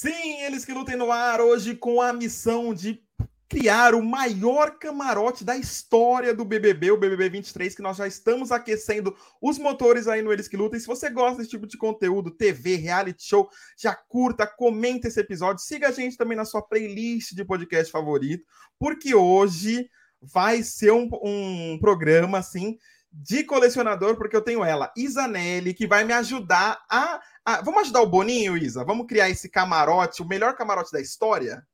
Sim, 0.00 0.40
eles 0.40 0.64
que 0.64 0.72
lutem 0.72 0.96
no 0.96 1.12
ar 1.12 1.42
hoje 1.42 1.74
com 1.74 2.00
a 2.00 2.10
missão 2.10 2.72
de 2.72 3.04
criar 3.46 3.94
o 3.94 4.02
maior 4.02 4.78
camarote 4.78 5.44
da 5.44 5.58
história 5.58 6.34
do 6.34 6.42
BBB, 6.42 6.90
o 6.90 6.96
BBB 6.96 7.28
23, 7.28 7.74
que 7.74 7.82
nós 7.82 7.98
já 7.98 8.06
estamos 8.06 8.50
aquecendo 8.50 9.14
os 9.42 9.58
motores 9.58 10.08
aí 10.08 10.22
no 10.22 10.32
Eles 10.32 10.48
que 10.48 10.56
Lutem. 10.56 10.80
Se 10.80 10.86
você 10.86 11.10
gosta 11.10 11.36
desse 11.36 11.50
tipo 11.50 11.66
de 11.66 11.76
conteúdo, 11.76 12.30
TV, 12.30 12.76
reality 12.76 13.22
show, 13.22 13.50
já 13.76 13.94
curta, 13.94 14.46
comenta 14.46 15.06
esse 15.06 15.20
episódio, 15.20 15.62
siga 15.62 15.88
a 15.88 15.92
gente 15.92 16.16
também 16.16 16.34
na 16.34 16.46
sua 16.46 16.62
playlist 16.62 17.34
de 17.34 17.44
podcast 17.44 17.92
favorito, 17.92 18.46
porque 18.78 19.14
hoje 19.14 19.86
vai 20.18 20.62
ser 20.62 20.92
um, 20.92 21.10
um 21.22 21.78
programa 21.78 22.38
assim 22.38 22.78
de 23.12 23.42
colecionador, 23.44 24.16
porque 24.16 24.36
eu 24.36 24.42
tenho 24.42 24.64
ela, 24.64 24.92
Isanelli, 24.96 25.74
que 25.74 25.86
vai 25.86 26.04
me 26.04 26.12
ajudar 26.12 26.80
a, 26.88 27.20
a. 27.44 27.62
Vamos 27.62 27.82
ajudar 27.82 28.02
o 28.02 28.06
Boninho, 28.06 28.56
Isa? 28.56 28.84
Vamos 28.84 29.06
criar 29.06 29.28
esse 29.28 29.48
camarote, 29.48 30.22
o 30.22 30.26
melhor 30.28 30.54
camarote 30.54 30.92
da 30.92 31.00
história? 31.00 31.66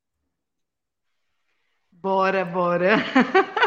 Bora, 1.90 2.44
bora. 2.44 2.96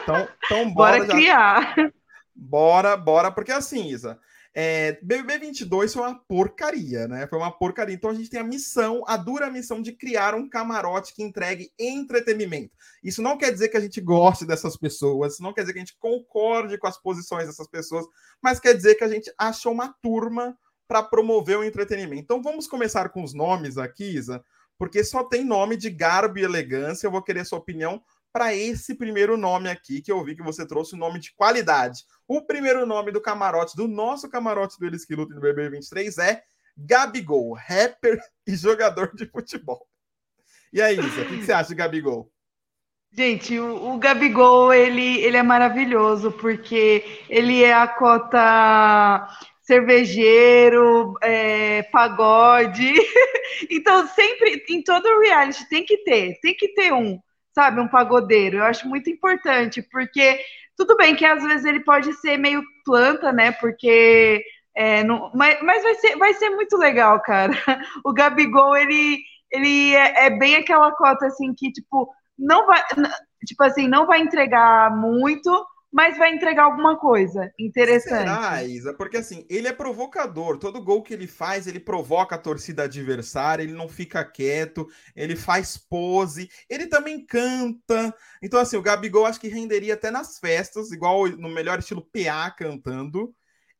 Então, 0.01 0.27
então 0.45 0.73
bora, 0.73 0.97
bora 0.99 1.07
criar. 1.07 1.75
Já... 1.75 1.91
Bora, 2.33 2.95
bora, 2.95 3.31
porque 3.31 3.51
assim, 3.51 3.89
Isa, 3.89 4.19
é, 4.53 4.99
BBB 5.03 5.45
22 5.45 5.94
foi 5.94 6.02
uma 6.02 6.16
porcaria, 6.16 7.08
né? 7.08 7.27
Foi 7.27 7.38
uma 7.38 7.52
porcaria. 7.52 7.94
Então 7.94 8.09
a 8.09 8.13
gente 8.13 8.30
tem 8.30 8.39
a 8.39 8.44
missão, 8.44 9.03
a 9.08 9.16
dura 9.16 9.49
missão 9.49 9.81
de 9.81 9.91
criar 9.91 10.34
um 10.34 10.49
camarote 10.49 11.13
que 11.13 11.22
entregue 11.22 11.72
entretenimento. 11.77 12.75
Isso 13.03 13.22
não 13.22 13.38
quer 13.38 13.52
dizer 13.52 13.70
que 13.70 13.77
a 13.77 13.80
gente 13.80 14.02
goste 14.02 14.45
dessas 14.45 14.75
pessoas, 14.75 15.39
não 15.39 15.53
quer 15.53 15.62
dizer 15.62 15.73
que 15.73 15.80
a 15.80 15.85
gente 15.85 15.98
concorde 15.99 16.77
com 16.77 16.88
as 16.88 16.98
posições 16.98 17.45
dessas 17.48 17.67
pessoas, 17.67 18.05
mas 18.41 18.59
quer 18.59 18.73
dizer 18.73 18.95
que 18.95 19.03
a 19.03 19.09
gente 19.09 19.31
achou 19.38 19.72
uma 19.72 19.94
turma 20.02 20.58
para 20.88 21.03
promover 21.03 21.58
o 21.58 21.63
entretenimento. 21.63 22.22
Então 22.22 22.41
vamos 22.41 22.67
começar 22.67 23.09
com 23.09 23.23
os 23.23 23.34
nomes 23.34 23.78
aqui, 23.78 24.16
Isa, 24.16 24.44
porque 24.78 25.03
só 25.03 25.23
tem 25.23 25.45
nome 25.45 25.78
de 25.78 25.91
garbo 25.91 26.39
e 26.39 26.44
elegância. 26.44 27.06
Eu 27.06 27.11
vou 27.11 27.22
querer 27.22 27.45
sua 27.45 27.59
opinião 27.59 28.02
para 28.31 28.53
esse 28.53 28.95
primeiro 28.95 29.38
nome 29.38 29.69
aqui, 29.69 30.02
que 30.02 30.11
eu 30.11 30.23
vi 30.23 30.35
que 30.35 30.44
você 30.44 30.66
trouxe 30.66 30.95
um 30.95 30.99
nome 30.99 31.19
de 31.19 31.33
qualidade. 31.33 32.03
O 32.27 32.41
primeiro 32.41 32.85
nome 32.85 33.11
do 33.11 33.22
camarote, 33.22 33.75
do 33.75 33.88
nosso 33.88 34.30
camarote 34.30 34.77
do 34.80 34.85
Eles 34.85 35.05
que 35.05 35.16
Lutam 35.16 35.35
no 35.35 35.41
BB 35.41 35.69
23 35.69 36.17
é 36.19 36.44
Gabigol, 36.77 37.53
rapper 37.53 38.19
e 38.47 38.55
jogador 38.55 39.13
de 39.16 39.25
futebol. 39.25 39.88
E 40.72 40.81
aí, 40.81 41.00
Isa, 41.00 41.22
o 41.22 41.25
que, 41.25 41.44
você 41.44 41.52
acha 41.52 41.69
de 41.69 41.75
Gabigol? 41.75 42.31
Gente, 43.11 43.59
o, 43.59 43.94
o, 43.94 43.97
Gabigol, 43.97 44.72
ele, 44.72 45.19
ele 45.22 45.35
é 45.35 45.41
maravilhoso, 45.41 46.31
porque 46.31 47.25
ele 47.27 47.63
é 47.63 47.73
a 47.73 47.88
cota 47.88 49.27
cervejeiro, 49.61 51.16
é, 51.22 51.83
pagode. 51.83 52.94
então, 53.69 54.07
sempre, 54.07 54.63
em 54.69 54.83
todo 54.83 55.19
reality, 55.19 55.67
tem 55.67 55.83
que 55.83 55.97
ter, 55.97 56.39
tem 56.39 56.55
que 56.55 56.67
ter 56.69 56.94
um 56.94 57.19
sabe, 57.53 57.80
um 57.80 57.88
pagodeiro. 57.88 58.58
Eu 58.58 58.64
acho 58.64 58.88
muito 58.88 59.09
importante, 59.09 59.81
porque 59.81 60.39
tudo 60.78 60.95
bem 60.95 61.16
que 61.16 61.25
às 61.25 61.44
vezes 61.44 61.66
ele 61.66 61.81
pode 61.81 62.14
ser 62.14 62.38
meio 62.38 62.64
planta, 62.86 63.31
né? 63.31 63.52
Porque. 63.52 64.44
É, 64.75 65.03
não, 65.03 65.31
mas, 65.33 65.61
mas 65.61 65.83
vai, 65.83 65.95
ser, 65.95 66.16
vai 66.17 66.33
ser 66.36 66.50
muito 66.52 66.78
legal, 66.78 67.19
cara. 67.22 67.53
O 68.06 68.14
Gabigol, 68.14 68.78
ele, 68.78 69.19
ele 69.52 69.94
é, 69.95 70.28
é 70.28 70.30
bem 70.30 70.56
aquela 70.56 70.91
cota 70.94 71.25
assim 71.28 71.53
que, 71.53 71.72
tipo, 71.72 72.09
não 72.38 72.66
vai. 72.66 72.81
Tipo 73.45 73.63
assim, 73.63 73.88
não 73.88 74.06
vai 74.06 74.19
entregar 74.19 74.95
muito, 74.95 75.66
mas 75.91 76.17
vai 76.17 76.33
entregar 76.33 76.65
alguma 76.65 76.97
coisa 76.97 77.51
interessante. 77.57 78.29
Será, 78.29 78.63
Isa? 78.63 78.93
Porque 78.93 79.17
assim, 79.17 79.45
ele 79.49 79.67
é 79.67 79.73
provocador. 79.73 80.57
Todo 80.57 80.83
gol 80.83 81.01
que 81.01 81.13
ele 81.13 81.25
faz, 81.25 81.65
ele 81.65 81.79
provoca 81.79 82.35
a 82.35 82.39
torcida 82.39 82.83
adversária, 82.83 83.63
ele 83.63 83.73
não 83.73 83.87
fica 83.87 84.23
quieto, 84.23 84.87
ele 85.15 85.35
faz 85.35 85.77
pose, 85.77 86.49
ele 86.69 86.85
também 86.85 87.25
canta. 87.25 88.13
Então, 88.41 88.59
assim, 88.59 88.78
o 88.78 88.81
Gabigol 88.81 89.25
acho 89.25 89.39
que 89.39 89.47
renderia 89.47 89.95
até 89.95 90.11
nas 90.11 90.39
festas, 90.39 90.91
igual 90.91 91.28
no 91.28 91.49
melhor 91.49 91.79
estilo 91.79 92.05
PA 92.05 92.51
cantando. 92.51 93.33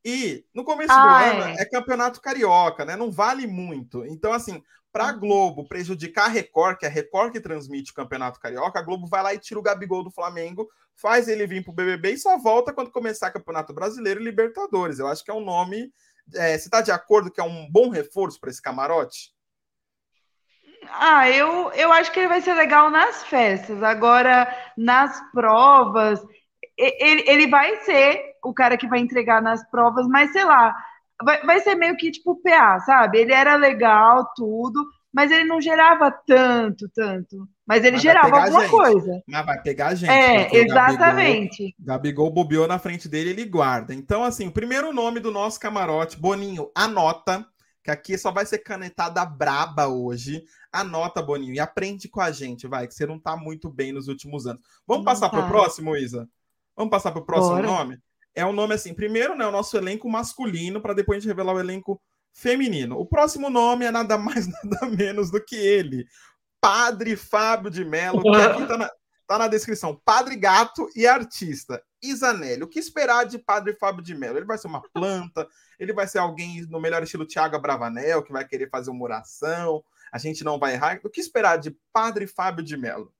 E 0.04 0.46
no 0.54 0.64
começo 0.64 0.92
ah, 0.92 0.96
do 0.96 1.42
ano 1.42 1.58
é. 1.58 1.62
é 1.62 1.64
campeonato 1.66 2.20
carioca, 2.20 2.84
né? 2.84 2.96
Não 2.96 3.10
vale 3.10 3.46
muito. 3.46 4.04
Então, 4.06 4.32
assim, 4.32 4.62
para 4.92 5.10
a 5.10 5.12
uhum. 5.12 5.20
Globo 5.20 5.68
prejudicar 5.68 6.26
a 6.26 6.28
Record, 6.28 6.78
que 6.78 6.86
é 6.86 6.88
a 6.88 6.92
Record 6.92 7.32
que 7.32 7.40
transmite 7.40 7.92
o 7.92 7.94
Campeonato 7.94 8.40
Carioca, 8.40 8.78
a 8.78 8.82
Globo 8.82 9.06
vai 9.06 9.22
lá 9.22 9.34
e 9.34 9.38
tira 9.38 9.60
o 9.60 9.62
Gabigol 9.62 10.02
do 10.02 10.10
Flamengo, 10.10 10.68
faz 10.94 11.28
ele 11.28 11.46
vir 11.46 11.62
para 11.62 11.72
o 11.72 11.74
BBB 11.74 12.12
e 12.12 12.18
só 12.18 12.36
volta 12.38 12.72
quando 12.72 12.90
começar 12.90 13.30
Campeonato 13.30 13.72
Brasileiro 13.72 14.20
e 14.20 14.24
Libertadores. 14.24 14.98
Eu 14.98 15.08
acho 15.08 15.24
que 15.24 15.30
é 15.30 15.34
um 15.34 15.44
nome. 15.44 15.92
É, 16.34 16.56
você 16.56 16.68
está 16.68 16.80
de 16.80 16.92
acordo 16.92 17.30
que 17.30 17.40
é 17.40 17.44
um 17.44 17.68
bom 17.70 17.88
reforço 17.88 18.38
para 18.40 18.50
esse 18.50 18.60
camarote? 18.60 19.32
Ah, 20.88 21.28
eu, 21.28 21.70
eu 21.72 21.92
acho 21.92 22.10
que 22.12 22.20
ele 22.20 22.28
vai 22.28 22.40
ser 22.40 22.54
legal 22.54 22.90
nas 22.90 23.22
festas. 23.24 23.82
Agora, 23.82 24.48
nas 24.76 25.20
provas, 25.30 26.20
ele, 26.76 27.24
ele 27.26 27.46
vai 27.48 27.76
ser 27.84 28.36
o 28.42 28.54
cara 28.54 28.76
que 28.76 28.88
vai 28.88 29.00
entregar 29.00 29.42
nas 29.42 29.68
provas, 29.70 30.06
mas 30.08 30.32
sei 30.32 30.44
lá, 30.44 30.74
vai, 31.22 31.42
vai 31.42 31.60
ser 31.60 31.74
meio 31.74 31.96
que 31.96 32.10
tipo 32.10 32.40
PA, 32.42 32.80
sabe? 32.80 33.18
Ele 33.18 33.32
era 33.32 33.56
legal, 33.56 34.30
tudo, 34.34 34.84
mas 35.12 35.30
ele 35.30 35.44
não 35.44 35.60
gerava 35.60 36.10
tanto, 36.10 36.88
tanto. 36.88 37.48
Mas 37.66 37.84
ele 37.84 37.92
mas 37.92 38.02
gerava 38.02 38.40
alguma 38.40 38.62
gente. 38.62 38.70
coisa. 38.70 39.22
Mas 39.26 39.46
vai 39.46 39.62
pegar 39.62 39.88
a 39.88 39.94
gente. 39.94 40.10
É, 40.10 40.56
exatamente. 40.56 41.74
Gabigol, 41.78 41.86
Gabigol 41.86 42.30
bobeou 42.30 42.66
na 42.66 42.78
frente 42.78 43.08
dele, 43.08 43.30
ele 43.30 43.44
guarda. 43.44 43.94
Então, 43.94 44.24
assim, 44.24 44.48
o 44.48 44.52
primeiro 44.52 44.92
nome 44.92 45.20
do 45.20 45.30
nosso 45.30 45.58
camarote, 45.58 46.18
Boninho, 46.18 46.70
anota, 46.74 47.46
que 47.82 47.90
aqui 47.90 48.18
só 48.18 48.30
vai 48.30 48.46
ser 48.46 48.58
canetada 48.58 49.24
braba 49.24 49.88
hoje. 49.88 50.44
Anota, 50.72 51.20
Boninho, 51.20 51.54
e 51.54 51.60
aprende 51.60 52.08
com 52.08 52.20
a 52.20 52.30
gente, 52.30 52.66
vai, 52.66 52.86
que 52.86 52.94
você 52.94 53.06
não 53.06 53.18
tá 53.18 53.36
muito 53.36 53.68
bem 53.68 53.92
nos 53.92 54.08
últimos 54.08 54.46
anos. 54.46 54.62
Vamos 54.86 55.04
passar 55.04 55.28
tá. 55.28 55.36
para 55.36 55.46
o 55.46 55.48
próximo, 55.48 55.96
Isa? 55.96 56.28
Vamos 56.76 56.90
passar 56.90 57.10
para 57.10 57.20
o 57.20 57.26
próximo 57.26 57.56
Bora. 57.56 57.66
nome? 57.66 57.98
É 58.34 58.44
um 58.44 58.52
nome 58.52 58.74
assim. 58.74 58.94
Primeiro, 58.94 59.36
né, 59.36 59.46
o 59.46 59.52
nosso 59.52 59.76
elenco 59.76 60.08
masculino, 60.08 60.80
para 60.80 60.94
depois 60.94 61.16
a 61.16 61.20
gente 61.20 61.28
revelar 61.28 61.54
o 61.54 61.60
elenco 61.60 62.00
feminino. 62.32 62.98
O 62.98 63.06
próximo 63.06 63.50
nome 63.50 63.84
é 63.84 63.90
nada 63.90 64.16
mais, 64.16 64.46
nada 64.64 64.86
menos 64.86 65.30
do 65.30 65.42
que 65.44 65.56
ele. 65.56 66.06
Padre 66.60 67.16
Fábio 67.16 67.70
de 67.70 67.84
Mello, 67.84 68.22
que 68.22 68.28
aqui 68.36 68.66
tá 68.66 68.76
na, 68.76 68.90
tá 69.26 69.38
na 69.38 69.48
descrição. 69.48 70.00
Padre 70.04 70.36
Gato 70.36 70.88
e 70.94 71.06
artista. 71.06 71.82
Isanelli. 72.02 72.62
O 72.62 72.68
que 72.68 72.78
esperar 72.78 73.24
de 73.24 73.38
Padre 73.38 73.74
Fábio 73.74 74.02
de 74.02 74.14
Mello? 74.14 74.38
Ele 74.38 74.46
vai 74.46 74.56
ser 74.56 74.68
uma 74.68 74.82
planta, 74.92 75.46
ele 75.78 75.92
vai 75.92 76.06
ser 76.06 76.18
alguém 76.18 76.62
no 76.66 76.80
melhor 76.80 77.02
estilo 77.02 77.26
Tiago 77.26 77.58
Bravanel, 77.58 78.22
que 78.22 78.32
vai 78.32 78.46
querer 78.46 78.70
fazer 78.70 78.90
uma 78.90 79.04
oração, 79.04 79.84
a 80.12 80.18
gente 80.18 80.42
não 80.42 80.58
vai 80.58 80.74
errar. 80.74 81.00
O 81.04 81.10
que 81.10 81.20
esperar 81.20 81.58
de 81.58 81.76
Padre 81.92 82.26
Fábio 82.26 82.64
de 82.64 82.76
Mello? 82.76 83.12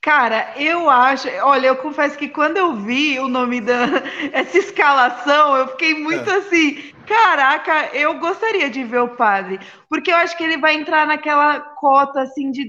Cara, 0.00 0.54
eu 0.56 0.88
acho. 0.88 1.28
Olha, 1.42 1.68
eu 1.68 1.76
confesso 1.76 2.16
que 2.16 2.28
quando 2.28 2.56
eu 2.56 2.74
vi 2.76 3.18
o 3.18 3.28
nome 3.28 3.60
da 3.60 3.86
essa 4.32 4.58
escalação, 4.58 5.56
eu 5.56 5.68
fiquei 5.68 5.94
muito 5.94 6.30
é. 6.30 6.36
assim. 6.36 6.92
Caraca, 7.06 7.96
eu 7.96 8.18
gostaria 8.18 8.70
de 8.70 8.84
ver 8.84 9.00
o 9.00 9.16
padre, 9.16 9.58
porque 9.88 10.12
eu 10.12 10.16
acho 10.16 10.36
que 10.36 10.44
ele 10.44 10.58
vai 10.58 10.74
entrar 10.74 11.06
naquela 11.06 11.58
cota 11.60 12.20
assim 12.20 12.50
de, 12.50 12.68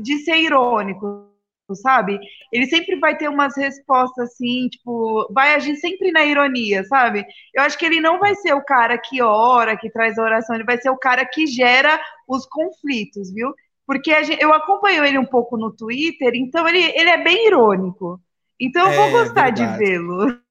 de 0.00 0.18
ser 0.20 0.36
irônico, 0.36 1.28
sabe? 1.74 2.18
Ele 2.52 2.66
sempre 2.66 2.98
vai 3.00 3.16
ter 3.16 3.28
umas 3.28 3.56
respostas 3.56 4.30
assim, 4.30 4.68
tipo, 4.68 5.26
vai 5.32 5.54
agir 5.54 5.74
sempre 5.76 6.12
na 6.12 6.24
ironia, 6.24 6.84
sabe? 6.84 7.26
Eu 7.52 7.64
acho 7.64 7.76
que 7.76 7.84
ele 7.84 8.00
não 8.00 8.18
vai 8.20 8.34
ser 8.36 8.54
o 8.54 8.64
cara 8.64 8.96
que 8.96 9.20
ora, 9.20 9.76
que 9.76 9.90
traz 9.90 10.16
a 10.16 10.22
oração, 10.22 10.54
ele 10.54 10.64
vai 10.64 10.78
ser 10.78 10.90
o 10.90 10.98
cara 10.98 11.26
que 11.26 11.46
gera 11.46 12.00
os 12.28 12.46
conflitos, 12.46 13.32
viu? 13.34 13.52
Porque 13.86 14.24
gente, 14.24 14.42
eu 14.42 14.52
acompanho 14.52 15.04
ele 15.04 15.18
um 15.18 15.24
pouco 15.24 15.56
no 15.56 15.70
Twitter, 15.70 16.32
então 16.34 16.66
ele, 16.68 16.82
ele 16.98 17.08
é 17.08 17.22
bem 17.22 17.46
irônico. 17.46 18.20
Então 18.60 18.86
eu 18.86 18.92
é, 18.92 18.96
vou 18.96 19.10
gostar 19.20 19.54
verdade. 19.54 19.72
de 19.72 19.78
vê-lo. 19.78 20.45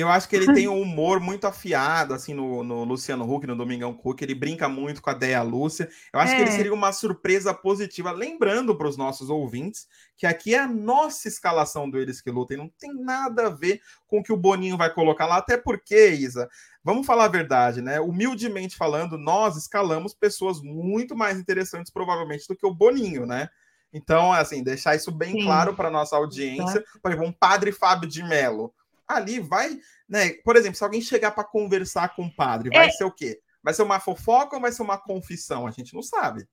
Eu 0.00 0.08
acho 0.08 0.28
que 0.28 0.36
ele 0.36 0.52
tem 0.52 0.66
um 0.68 0.80
humor 0.80 1.20
muito 1.20 1.46
afiado, 1.46 2.14
assim, 2.14 2.34
no, 2.34 2.64
no 2.64 2.84
Luciano 2.84 3.30
Huck, 3.30 3.46
no 3.46 3.56
Domingão 3.56 3.92
Cook. 3.94 4.22
Ele 4.22 4.34
brinca 4.34 4.68
muito 4.68 5.00
com 5.00 5.10
a 5.10 5.14
Deia 5.14 5.42
Lúcia. 5.42 5.88
Eu 6.12 6.20
acho 6.20 6.32
é. 6.32 6.36
que 6.36 6.42
ele 6.42 6.50
é. 6.50 6.56
seria 6.56 6.74
uma 6.74 6.92
surpresa 6.92 7.54
positiva. 7.54 8.10
Lembrando 8.10 8.76
para 8.76 8.88
os 8.88 8.96
nossos 8.96 9.30
ouvintes 9.30 9.86
que 10.16 10.26
aqui 10.26 10.54
é 10.54 10.58
a 10.58 10.68
nossa 10.68 11.28
escalação 11.28 11.88
do 11.88 11.98
Eles 11.98 12.20
que 12.20 12.30
Lutem. 12.30 12.56
Não 12.56 12.68
tem 12.68 12.92
nada 12.94 13.46
a 13.46 13.50
ver 13.50 13.80
com 14.06 14.18
o 14.20 14.22
que 14.22 14.32
o 14.32 14.36
Boninho 14.36 14.76
vai 14.76 14.92
colocar 14.92 15.26
lá. 15.26 15.36
Até 15.36 15.56
porque, 15.56 16.10
Isa, 16.10 16.48
vamos 16.82 17.06
falar 17.06 17.24
a 17.24 17.28
verdade, 17.28 17.80
né? 17.80 18.00
Humildemente 18.00 18.76
falando, 18.76 19.16
nós 19.16 19.56
escalamos 19.56 20.14
pessoas 20.14 20.60
muito 20.60 21.16
mais 21.16 21.38
interessantes, 21.38 21.92
provavelmente, 21.92 22.46
do 22.48 22.56
que 22.56 22.66
o 22.66 22.74
Boninho, 22.74 23.26
né? 23.26 23.48
Então, 23.92 24.32
assim, 24.32 24.62
deixar 24.62 24.94
isso 24.94 25.10
bem 25.10 25.32
Sim. 25.32 25.44
claro 25.44 25.74
para 25.74 25.90
nossa 25.90 26.16
audiência. 26.16 26.84
Por 27.02 27.10
exemplo, 27.10 27.28
um 27.28 27.32
padre 27.32 27.72
Fábio 27.72 28.08
de 28.08 28.22
Mello 28.22 28.72
ali 29.16 29.40
vai, 29.40 29.78
né? 30.08 30.30
Por 30.44 30.56
exemplo, 30.56 30.76
se 30.76 30.84
alguém 30.84 31.00
chegar 31.00 31.32
para 31.32 31.44
conversar 31.44 32.14
com 32.14 32.24
o 32.24 32.34
padre, 32.34 32.70
vai 32.70 32.88
é... 32.88 32.90
ser 32.90 33.04
o 33.04 33.12
quê? 33.12 33.40
Vai 33.62 33.74
ser 33.74 33.82
uma 33.82 34.00
fofoca 34.00 34.56
ou 34.56 34.62
vai 34.62 34.72
ser 34.72 34.82
uma 34.82 34.98
confissão? 34.98 35.66
A 35.66 35.70
gente 35.70 35.94
não 35.94 36.02
sabe. 36.02 36.46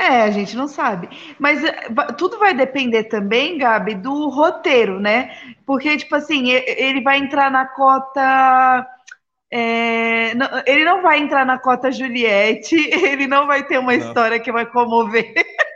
É, 0.00 0.22
a 0.22 0.30
gente 0.30 0.56
não 0.56 0.66
sabe. 0.66 1.10
Mas 1.38 1.62
eh, 1.62 1.88
tudo 2.16 2.38
vai 2.38 2.54
depender 2.54 3.04
também, 3.04 3.58
Gabi, 3.58 3.94
do 3.94 4.28
roteiro, 4.30 4.98
né? 4.98 5.30
Porque, 5.66 5.94
tipo 5.98 6.14
assim, 6.14 6.50
ele 6.50 7.02
vai 7.02 7.18
entrar 7.18 7.50
na 7.50 7.66
cota 7.66 8.86
É, 9.50 10.34
não, 10.34 10.48
ele 10.66 10.84
não 10.84 11.02
vai 11.02 11.18
entrar 11.20 11.44
na 11.44 11.58
cota 11.58 11.92
Juliette, 11.92 12.76
ele 13.04 13.26
não 13.26 13.46
vai 13.46 13.66
ter 13.66 13.78
uma 13.78 13.92
não. 13.96 13.98
história 13.98 14.40
que 14.40 14.52
vai 14.52 14.66
comover. 14.66 15.34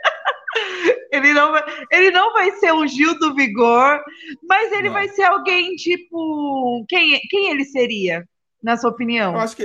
ele, 1.25 1.33
não 1.33 1.51
vai, 1.51 1.63
ele 1.91 2.11
não 2.11 2.33
vai 2.33 2.51
ser 2.51 2.73
o 2.73 2.87
Gil 2.87 3.17
do 3.19 3.35
Vigor, 3.35 4.01
mas 4.43 4.71
ele 4.71 4.87
não. 4.87 4.93
vai 4.93 5.09
ser 5.09 5.23
alguém 5.23 5.75
tipo. 5.75 6.85
Quem, 6.87 7.19
quem 7.29 7.51
ele 7.51 7.65
seria, 7.65 8.27
na 8.61 8.77
sua 8.77 8.89
opinião? 8.89 9.33
Eu 9.33 9.39
acho 9.39 9.55
que 9.55 9.63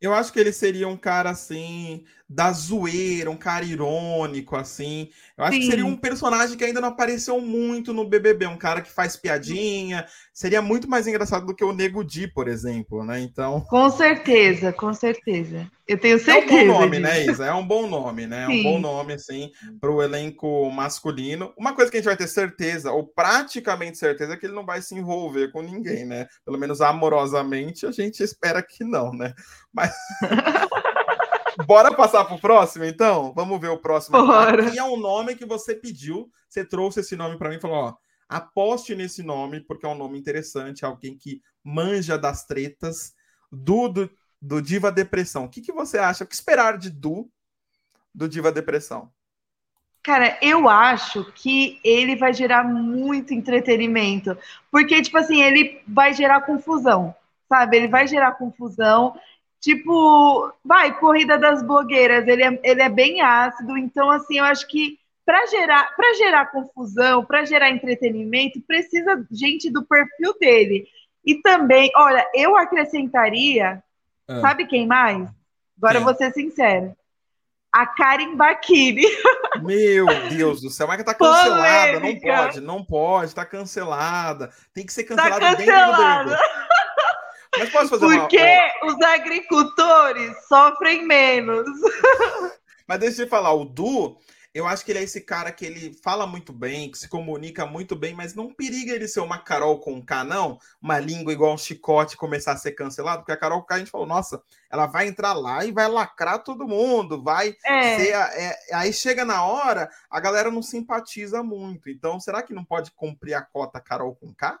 eu 0.00 0.14
acho 0.14 0.32
que 0.32 0.40
ele 0.40 0.52
seria 0.52 0.88
um 0.88 0.96
cara 0.96 1.30
assim, 1.30 2.04
da 2.32 2.52
zoeira, 2.52 3.28
um 3.28 3.36
cara 3.36 3.64
irônico, 3.64 4.54
assim. 4.54 5.08
Eu 5.36 5.44
acho 5.44 5.54
Sim. 5.54 5.60
que 5.60 5.66
seria 5.66 5.84
um 5.84 5.96
personagem 5.96 6.56
que 6.56 6.62
ainda 6.62 6.80
não 6.80 6.90
apareceu 6.90 7.40
muito 7.40 7.92
no 7.92 8.08
BBB, 8.08 8.46
um 8.46 8.56
cara 8.56 8.80
que 8.80 8.90
faz 8.90 9.16
piadinha. 9.16 10.06
Seria 10.32 10.62
muito 10.62 10.88
mais 10.88 11.08
engraçado 11.08 11.44
do 11.44 11.54
que 11.54 11.64
o 11.64 11.72
Nego 11.72 12.04
Di, 12.04 12.28
por 12.28 12.46
exemplo, 12.46 13.04
né? 13.04 13.18
Então. 13.18 13.62
Com 13.62 13.90
certeza, 13.90 14.72
com 14.72 14.94
certeza. 14.94 15.68
Eu 15.88 15.98
tenho 15.98 16.20
certeza. 16.20 16.54
É 16.54 16.62
um 16.62 16.66
bom 16.68 16.80
nome, 16.80 16.90
disso. 16.90 17.02
né, 17.02 17.24
Isa? 17.26 17.46
É 17.46 17.52
um 17.52 17.66
bom 17.66 17.88
nome, 17.88 18.26
né? 18.28 18.44
É 18.44 18.48
um 18.48 18.62
bom 18.62 18.78
nome, 18.78 19.14
assim, 19.14 19.50
para 19.80 19.90
o 19.90 20.00
elenco 20.00 20.70
masculino. 20.70 21.52
Uma 21.58 21.74
coisa 21.74 21.90
que 21.90 21.96
a 21.96 22.00
gente 22.00 22.06
vai 22.06 22.16
ter 22.16 22.28
certeza, 22.28 22.92
ou 22.92 23.08
praticamente 23.08 23.98
certeza, 23.98 24.34
é 24.34 24.36
que 24.36 24.46
ele 24.46 24.54
não 24.54 24.64
vai 24.64 24.80
se 24.80 24.94
envolver 24.94 25.50
com 25.50 25.62
ninguém, 25.62 26.06
né? 26.06 26.28
Pelo 26.44 26.58
menos 26.58 26.80
amorosamente, 26.80 27.86
a 27.86 27.90
gente 27.90 28.22
espera 28.22 28.62
que 28.62 28.84
não, 28.84 29.10
né? 29.10 29.34
Mas. 29.72 29.92
Bora 31.66 31.94
passar 31.94 32.24
pro 32.24 32.38
próximo, 32.38 32.84
então? 32.84 33.32
Vamos 33.34 33.60
ver 33.60 33.68
o 33.68 33.78
próximo. 33.78 34.24
Bora. 34.24 34.66
Aqui 34.66 34.78
é 34.78 34.84
um 34.84 34.96
nome 34.96 35.34
que 35.34 35.44
você 35.44 35.74
pediu. 35.74 36.30
Você 36.48 36.64
trouxe 36.64 37.00
esse 37.00 37.16
nome 37.16 37.36
para 37.36 37.48
mim 37.48 37.56
e 37.56 37.60
falou: 37.60 37.76
ó, 37.76 37.94
aposte 38.28 38.94
nesse 38.94 39.22
nome, 39.22 39.60
porque 39.60 39.86
é 39.86 39.88
um 39.88 39.94
nome 39.94 40.18
interessante, 40.18 40.84
alguém 40.84 41.16
que 41.16 41.42
manja 41.62 42.16
das 42.18 42.44
tretas. 42.44 43.14
Du, 43.52 43.88
do, 43.88 44.08
do 44.40 44.62
Diva 44.62 44.92
Depressão. 44.92 45.44
O 45.44 45.48
que, 45.48 45.60
que 45.60 45.72
você 45.72 45.98
acha? 45.98 46.24
O 46.24 46.26
que 46.26 46.34
esperar 46.34 46.78
de 46.78 46.88
Du 46.88 47.28
do 48.14 48.28
Diva 48.28 48.52
Depressão? 48.52 49.10
Cara, 50.02 50.38
eu 50.40 50.68
acho 50.68 51.30
que 51.32 51.78
ele 51.84 52.16
vai 52.16 52.32
gerar 52.32 52.64
muito 52.64 53.34
entretenimento. 53.34 54.36
Porque, 54.70 55.02
tipo 55.02 55.18
assim, 55.18 55.42
ele 55.42 55.82
vai 55.86 56.14
gerar 56.14 56.40
confusão, 56.42 57.14
sabe? 57.48 57.76
Ele 57.76 57.88
vai 57.88 58.06
gerar 58.06 58.32
confusão. 58.32 59.14
Tipo, 59.60 60.52
vai, 60.64 60.98
Corrida 60.98 61.36
das 61.36 61.62
Blogueiras, 61.62 62.26
ele 62.26 62.42
é, 62.42 62.60
ele 62.64 62.82
é 62.82 62.88
bem 62.88 63.20
ácido, 63.20 63.76
então, 63.76 64.10
assim, 64.10 64.38
eu 64.38 64.44
acho 64.44 64.66
que 64.66 64.98
para 65.24 65.46
gerar, 65.46 65.94
para 65.94 66.14
gerar 66.14 66.50
confusão, 66.50 67.24
para 67.24 67.44
gerar 67.44 67.70
entretenimento, 67.70 68.60
precisa 68.62 69.24
gente 69.30 69.70
do 69.70 69.84
perfil 69.84 70.34
dele. 70.40 70.88
E 71.24 71.36
também, 71.36 71.90
olha, 71.94 72.26
eu 72.34 72.56
acrescentaria, 72.56 73.82
ah. 74.26 74.40
sabe 74.40 74.66
quem 74.66 74.86
mais? 74.86 75.28
Agora 75.76 75.92
quem? 75.92 76.00
eu 76.00 76.04
vou 76.04 76.14
ser 76.14 76.32
sincero. 76.32 76.96
A 77.72 77.86
Karen 77.86 78.34
Bakini. 78.34 79.04
Meu 79.62 80.06
Deus 80.30 80.62
do 80.62 80.70
céu, 80.70 80.88
mas 80.88 80.96
que 80.96 81.04
tá 81.04 81.14
cancelada, 81.14 82.00
Polêmica. 82.00 82.26
não 82.26 82.42
pode, 82.42 82.60
não 82.60 82.84
pode, 82.84 83.34
tá 83.34 83.44
cancelada. 83.44 84.50
Tem 84.74 84.84
que 84.84 84.92
ser 84.92 85.04
cancelada, 85.04 85.38
tá 85.38 85.56
cancelada. 85.56 86.24
dentro 86.24 86.44
do 86.44 86.69
mas 87.58 87.70
posso 87.70 87.88
fazer 87.90 88.06
Porque 88.06 88.38
uma... 88.82 88.92
os 88.92 89.02
agricultores 89.02 90.46
sofrem 90.46 91.06
menos. 91.06 91.66
Mas 92.86 92.98
deixa 92.98 93.22
eu 93.22 93.28
falar, 93.28 93.52
o 93.52 93.64
Du, 93.64 94.18
eu 94.52 94.66
acho 94.66 94.84
que 94.84 94.90
ele 94.90 94.98
é 94.98 95.02
esse 95.04 95.20
cara 95.20 95.52
que 95.52 95.64
ele 95.64 95.96
fala 96.02 96.26
muito 96.26 96.52
bem, 96.52 96.90
que 96.90 96.98
se 96.98 97.08
comunica 97.08 97.64
muito 97.64 97.94
bem, 97.94 98.14
mas 98.14 98.34
não 98.34 98.52
periga 98.52 98.92
ele 98.92 99.06
ser 99.06 99.20
uma 99.20 99.38
Carol 99.38 99.78
com 99.78 100.04
K, 100.04 100.24
não. 100.24 100.58
Uma 100.82 100.98
língua 100.98 101.32
igual 101.32 101.54
um 101.54 101.58
chicote 101.58 102.16
começar 102.16 102.52
a 102.52 102.56
ser 102.56 102.72
cancelado, 102.72 103.18
porque 103.18 103.30
a 103.30 103.36
Carol 103.36 103.62
K 103.62 103.76
a 103.76 103.78
gente 103.78 103.92
falou, 103.92 104.08
nossa, 104.08 104.42
ela 104.68 104.86
vai 104.86 105.06
entrar 105.06 105.34
lá 105.34 105.64
e 105.64 105.70
vai 105.70 105.86
lacrar 105.86 106.42
todo 106.42 106.66
mundo, 106.66 107.22
vai 107.22 107.54
é. 107.64 107.96
ser. 107.96 108.12
É, 108.12 108.56
aí 108.72 108.92
chega 108.92 109.24
na 109.24 109.44
hora, 109.44 109.88
a 110.10 110.18
galera 110.18 110.50
não 110.50 110.62
simpatiza 110.62 111.44
muito. 111.44 111.88
Então, 111.88 112.18
será 112.18 112.42
que 112.42 112.52
não 112.52 112.64
pode 112.64 112.90
cumprir 112.90 113.34
a 113.34 113.42
cota 113.42 113.80
Carol 113.80 114.16
com 114.16 114.34
K? 114.34 114.58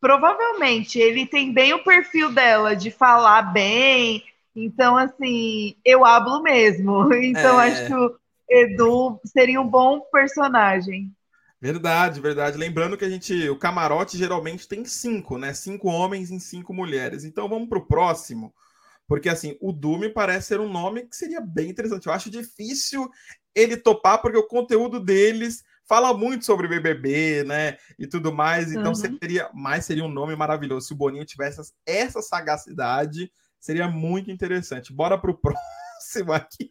Provavelmente 0.00 0.98
ele 0.98 1.26
tem 1.26 1.52
bem 1.52 1.72
o 1.72 1.84
perfil 1.84 2.32
dela 2.32 2.74
de 2.74 2.90
falar 2.90 3.42
bem. 3.52 4.22
Então, 4.54 4.96
assim, 4.96 5.76
eu 5.84 6.04
hablo 6.04 6.42
mesmo. 6.42 7.08
Então, 7.22 7.60
é... 7.60 7.70
acho 7.70 7.86
que 7.86 7.94
o 7.94 8.18
Edu 8.48 9.20
seria 9.24 9.60
um 9.60 9.68
bom 9.68 10.00
personagem. 10.12 11.12
Verdade, 11.60 12.20
verdade. 12.20 12.56
Lembrando 12.56 12.96
que 12.96 13.04
a 13.04 13.10
gente, 13.10 13.48
o 13.48 13.58
camarote 13.58 14.16
geralmente 14.16 14.68
tem 14.68 14.84
cinco, 14.84 15.36
né? 15.36 15.52
Cinco 15.52 15.88
homens 15.88 16.30
e 16.30 16.38
cinco 16.38 16.72
mulheres. 16.72 17.24
Então 17.24 17.48
vamos 17.48 17.68
para 17.68 17.78
o 17.78 17.86
próximo, 17.86 18.54
porque 19.08 19.28
assim, 19.28 19.56
o 19.60 19.72
Du 19.72 19.98
me 19.98 20.08
parece 20.08 20.48
ser 20.48 20.60
um 20.60 20.70
nome 20.70 21.02
que 21.06 21.16
seria 21.16 21.40
bem 21.40 21.68
interessante. 21.68 22.06
Eu 22.06 22.12
acho 22.12 22.30
difícil 22.30 23.10
ele 23.54 23.76
topar, 23.76 24.22
porque 24.22 24.38
o 24.38 24.46
conteúdo 24.46 25.00
deles 25.00 25.64
fala 25.88 26.12
muito 26.12 26.44
sobre 26.44 26.68
BBB, 26.68 27.44
né? 27.44 27.78
E 27.98 28.06
tudo 28.06 28.32
mais. 28.32 28.70
Então 28.70 28.92
uhum. 28.92 28.94
seria, 28.94 29.50
mais 29.54 29.84
seria 29.84 30.04
um 30.04 30.12
nome 30.12 30.36
maravilhoso 30.36 30.86
se 30.86 30.92
o 30.92 30.96
Boninho 30.96 31.24
tivesse 31.24 31.72
essa 31.86 32.20
sagacidade, 32.20 33.32
seria 33.58 33.88
muito 33.88 34.30
interessante. 34.30 34.92
Bora 34.92 35.16
pro 35.16 35.36
próximo 35.40 36.32
aqui. 36.32 36.70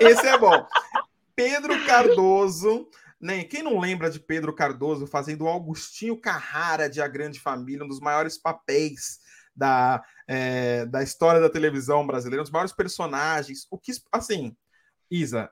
Esse 0.00 0.26
é 0.26 0.36
bom. 0.36 0.66
Pedro 1.34 1.86
Cardoso. 1.86 2.88
Né? 3.20 3.44
Quem 3.44 3.62
não 3.62 3.78
lembra 3.78 4.10
de 4.10 4.18
Pedro 4.18 4.52
Cardoso 4.54 5.06
fazendo 5.06 5.44
o 5.44 5.48
Augustinho 5.48 6.18
Carrara 6.18 6.88
de 6.88 7.02
A 7.02 7.06
Grande 7.06 7.38
Família, 7.38 7.84
um 7.84 7.88
dos 7.88 8.00
maiores 8.00 8.38
papéis 8.38 9.20
da, 9.54 10.02
é, 10.26 10.86
da 10.86 11.02
história 11.02 11.40
da 11.40 11.50
televisão 11.50 12.06
brasileira, 12.06 12.40
um 12.40 12.44
dos 12.44 12.52
maiores 12.52 12.72
personagens. 12.72 13.66
O 13.70 13.78
que, 13.78 13.92
assim, 14.10 14.56
Isa, 15.10 15.50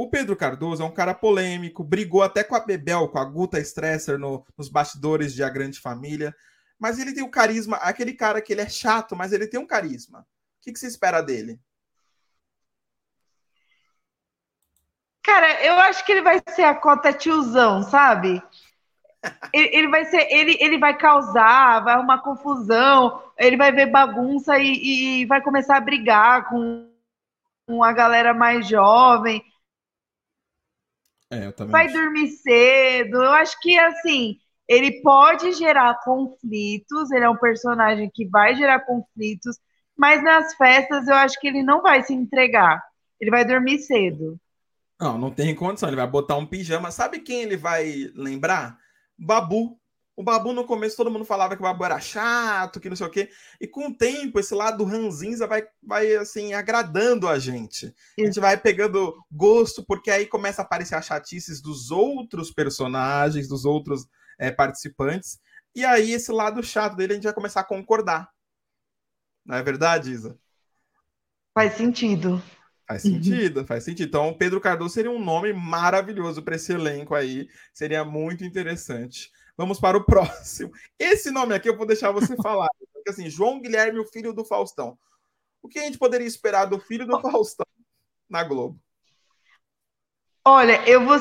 o 0.00 0.08
Pedro 0.08 0.36
Cardoso 0.36 0.80
é 0.80 0.86
um 0.86 0.94
cara 0.94 1.12
polêmico, 1.12 1.82
brigou 1.82 2.22
até 2.22 2.44
com 2.44 2.54
a 2.54 2.60
Bebel, 2.60 3.08
com 3.08 3.18
a 3.18 3.24
Guta 3.24 3.58
Stresser 3.58 4.16
no, 4.16 4.46
nos 4.56 4.68
bastidores 4.68 5.34
de 5.34 5.42
A 5.42 5.48
Grande 5.48 5.80
Família. 5.80 6.32
Mas 6.78 7.00
ele 7.00 7.12
tem 7.12 7.24
o 7.24 7.30
carisma, 7.30 7.78
aquele 7.78 8.12
cara 8.12 8.40
que 8.40 8.52
ele 8.52 8.60
é 8.60 8.68
chato, 8.68 9.16
mas 9.16 9.32
ele 9.32 9.48
tem 9.48 9.58
um 9.58 9.66
carisma. 9.66 10.20
O 10.20 10.24
que, 10.62 10.72
que 10.72 10.78
você 10.78 10.86
espera 10.86 11.20
dele? 11.20 11.58
Cara, 15.20 15.64
eu 15.64 15.74
acho 15.80 16.06
que 16.06 16.12
ele 16.12 16.22
vai 16.22 16.40
ser 16.48 16.62
a 16.62 16.76
cota 16.76 17.12
tiozão, 17.12 17.82
sabe? 17.82 18.40
ele, 19.52 19.76
ele, 19.76 19.88
vai 19.88 20.04
ser, 20.04 20.28
ele, 20.30 20.56
ele 20.60 20.78
vai 20.78 20.96
causar, 20.96 21.80
vai 21.80 21.94
arrumar 21.94 22.18
confusão, 22.18 23.20
ele 23.36 23.56
vai 23.56 23.72
ver 23.72 23.86
bagunça 23.86 24.60
e, 24.60 25.22
e 25.22 25.26
vai 25.26 25.42
começar 25.42 25.76
a 25.76 25.80
brigar 25.80 26.48
com, 26.48 26.88
com 27.66 27.82
a 27.82 27.92
galera 27.92 28.32
mais 28.32 28.64
jovem. 28.68 29.44
É, 31.30 31.52
vai 31.68 31.86
acho. 31.86 31.94
dormir 31.94 32.28
cedo. 32.28 33.16
Eu 33.16 33.32
acho 33.32 33.60
que 33.60 33.78
assim, 33.78 34.38
ele 34.66 35.02
pode 35.02 35.52
gerar 35.52 36.00
conflitos, 36.02 37.10
ele 37.10 37.24
é 37.24 37.30
um 37.30 37.36
personagem 37.36 38.10
que 38.12 38.26
vai 38.26 38.54
gerar 38.54 38.80
conflitos, 38.80 39.58
mas 39.96 40.22
nas 40.22 40.54
festas 40.54 41.06
eu 41.08 41.14
acho 41.14 41.38
que 41.40 41.48
ele 41.48 41.62
não 41.62 41.82
vai 41.82 42.02
se 42.02 42.14
entregar. 42.14 42.82
Ele 43.20 43.30
vai 43.30 43.44
dormir 43.44 43.78
cedo. 43.80 44.38
Não, 45.00 45.16
não 45.18 45.30
tem 45.30 45.54
condição. 45.54 45.88
Ele 45.88 45.96
vai 45.96 46.06
botar 46.06 46.36
um 46.36 46.46
pijama. 46.46 46.90
Sabe 46.90 47.20
quem 47.20 47.42
ele 47.42 47.56
vai 47.56 48.10
lembrar? 48.14 48.78
Babu. 49.16 49.78
O 50.18 50.22
Babu, 50.24 50.52
no 50.52 50.64
começo, 50.64 50.96
todo 50.96 51.12
mundo 51.12 51.24
falava 51.24 51.54
que 51.54 51.62
o 51.62 51.64
Babu 51.64 51.84
era 51.84 52.00
chato, 52.00 52.80
que 52.80 52.88
não 52.88 52.96
sei 52.96 53.06
o 53.06 53.10
quê. 53.10 53.30
E 53.60 53.68
com 53.68 53.86
o 53.86 53.96
tempo, 53.96 54.40
esse 54.40 54.52
lado 54.52 54.82
ranzinza 54.82 55.46
vai, 55.46 55.62
vai 55.80 56.12
assim, 56.16 56.54
agradando 56.54 57.28
a 57.28 57.38
gente. 57.38 57.94
A 58.18 58.24
gente 58.24 58.40
vai 58.40 58.56
pegando 58.56 59.14
gosto, 59.30 59.80
porque 59.84 60.10
aí 60.10 60.26
começa 60.26 60.60
a 60.60 60.64
aparecer 60.64 60.96
as 60.96 61.06
chatices 61.06 61.60
dos 61.60 61.92
outros 61.92 62.50
personagens, 62.50 63.46
dos 63.46 63.64
outros 63.64 64.08
é, 64.40 64.50
participantes. 64.50 65.38
E 65.72 65.84
aí, 65.84 66.10
esse 66.10 66.32
lado 66.32 66.64
chato 66.64 66.96
dele, 66.96 67.12
a 67.12 67.14
gente 67.14 67.24
vai 67.24 67.32
começar 67.32 67.60
a 67.60 67.64
concordar. 67.64 68.28
Não 69.46 69.54
é 69.54 69.62
verdade, 69.62 70.10
Isa? 70.10 70.36
Faz 71.54 71.74
sentido. 71.74 72.42
Faz 72.88 73.02
sentido, 73.02 73.60
uhum. 73.60 73.66
faz 73.66 73.84
sentido. 73.84 74.08
Então, 74.08 74.34
Pedro 74.34 74.60
Cardoso 74.60 74.94
seria 74.94 75.12
um 75.12 75.24
nome 75.24 75.52
maravilhoso 75.52 76.42
para 76.42 76.56
esse 76.56 76.72
elenco 76.72 77.14
aí. 77.14 77.48
Seria 77.72 78.04
muito 78.04 78.44
interessante. 78.44 79.30
Vamos 79.58 79.80
para 79.80 79.98
o 79.98 80.04
próximo. 80.04 80.70
Esse 80.96 81.32
nome 81.32 81.52
aqui 81.52 81.68
eu 81.68 81.76
vou 81.76 81.84
deixar 81.84 82.12
você 82.12 82.36
falar. 82.36 82.68
Porque 82.94 83.10
assim, 83.10 83.28
João 83.28 83.60
Guilherme, 83.60 83.98
o 83.98 84.06
filho 84.06 84.32
do 84.32 84.44
Faustão. 84.44 84.96
O 85.60 85.68
que 85.68 85.80
a 85.80 85.82
gente 85.82 85.98
poderia 85.98 86.28
esperar 86.28 86.66
do 86.66 86.78
filho 86.78 87.04
do 87.04 87.20
Faustão 87.20 87.66
na 88.30 88.44
Globo? 88.44 88.78
Olha, 90.44 90.88
eu 90.88 91.04
vou 91.04 91.18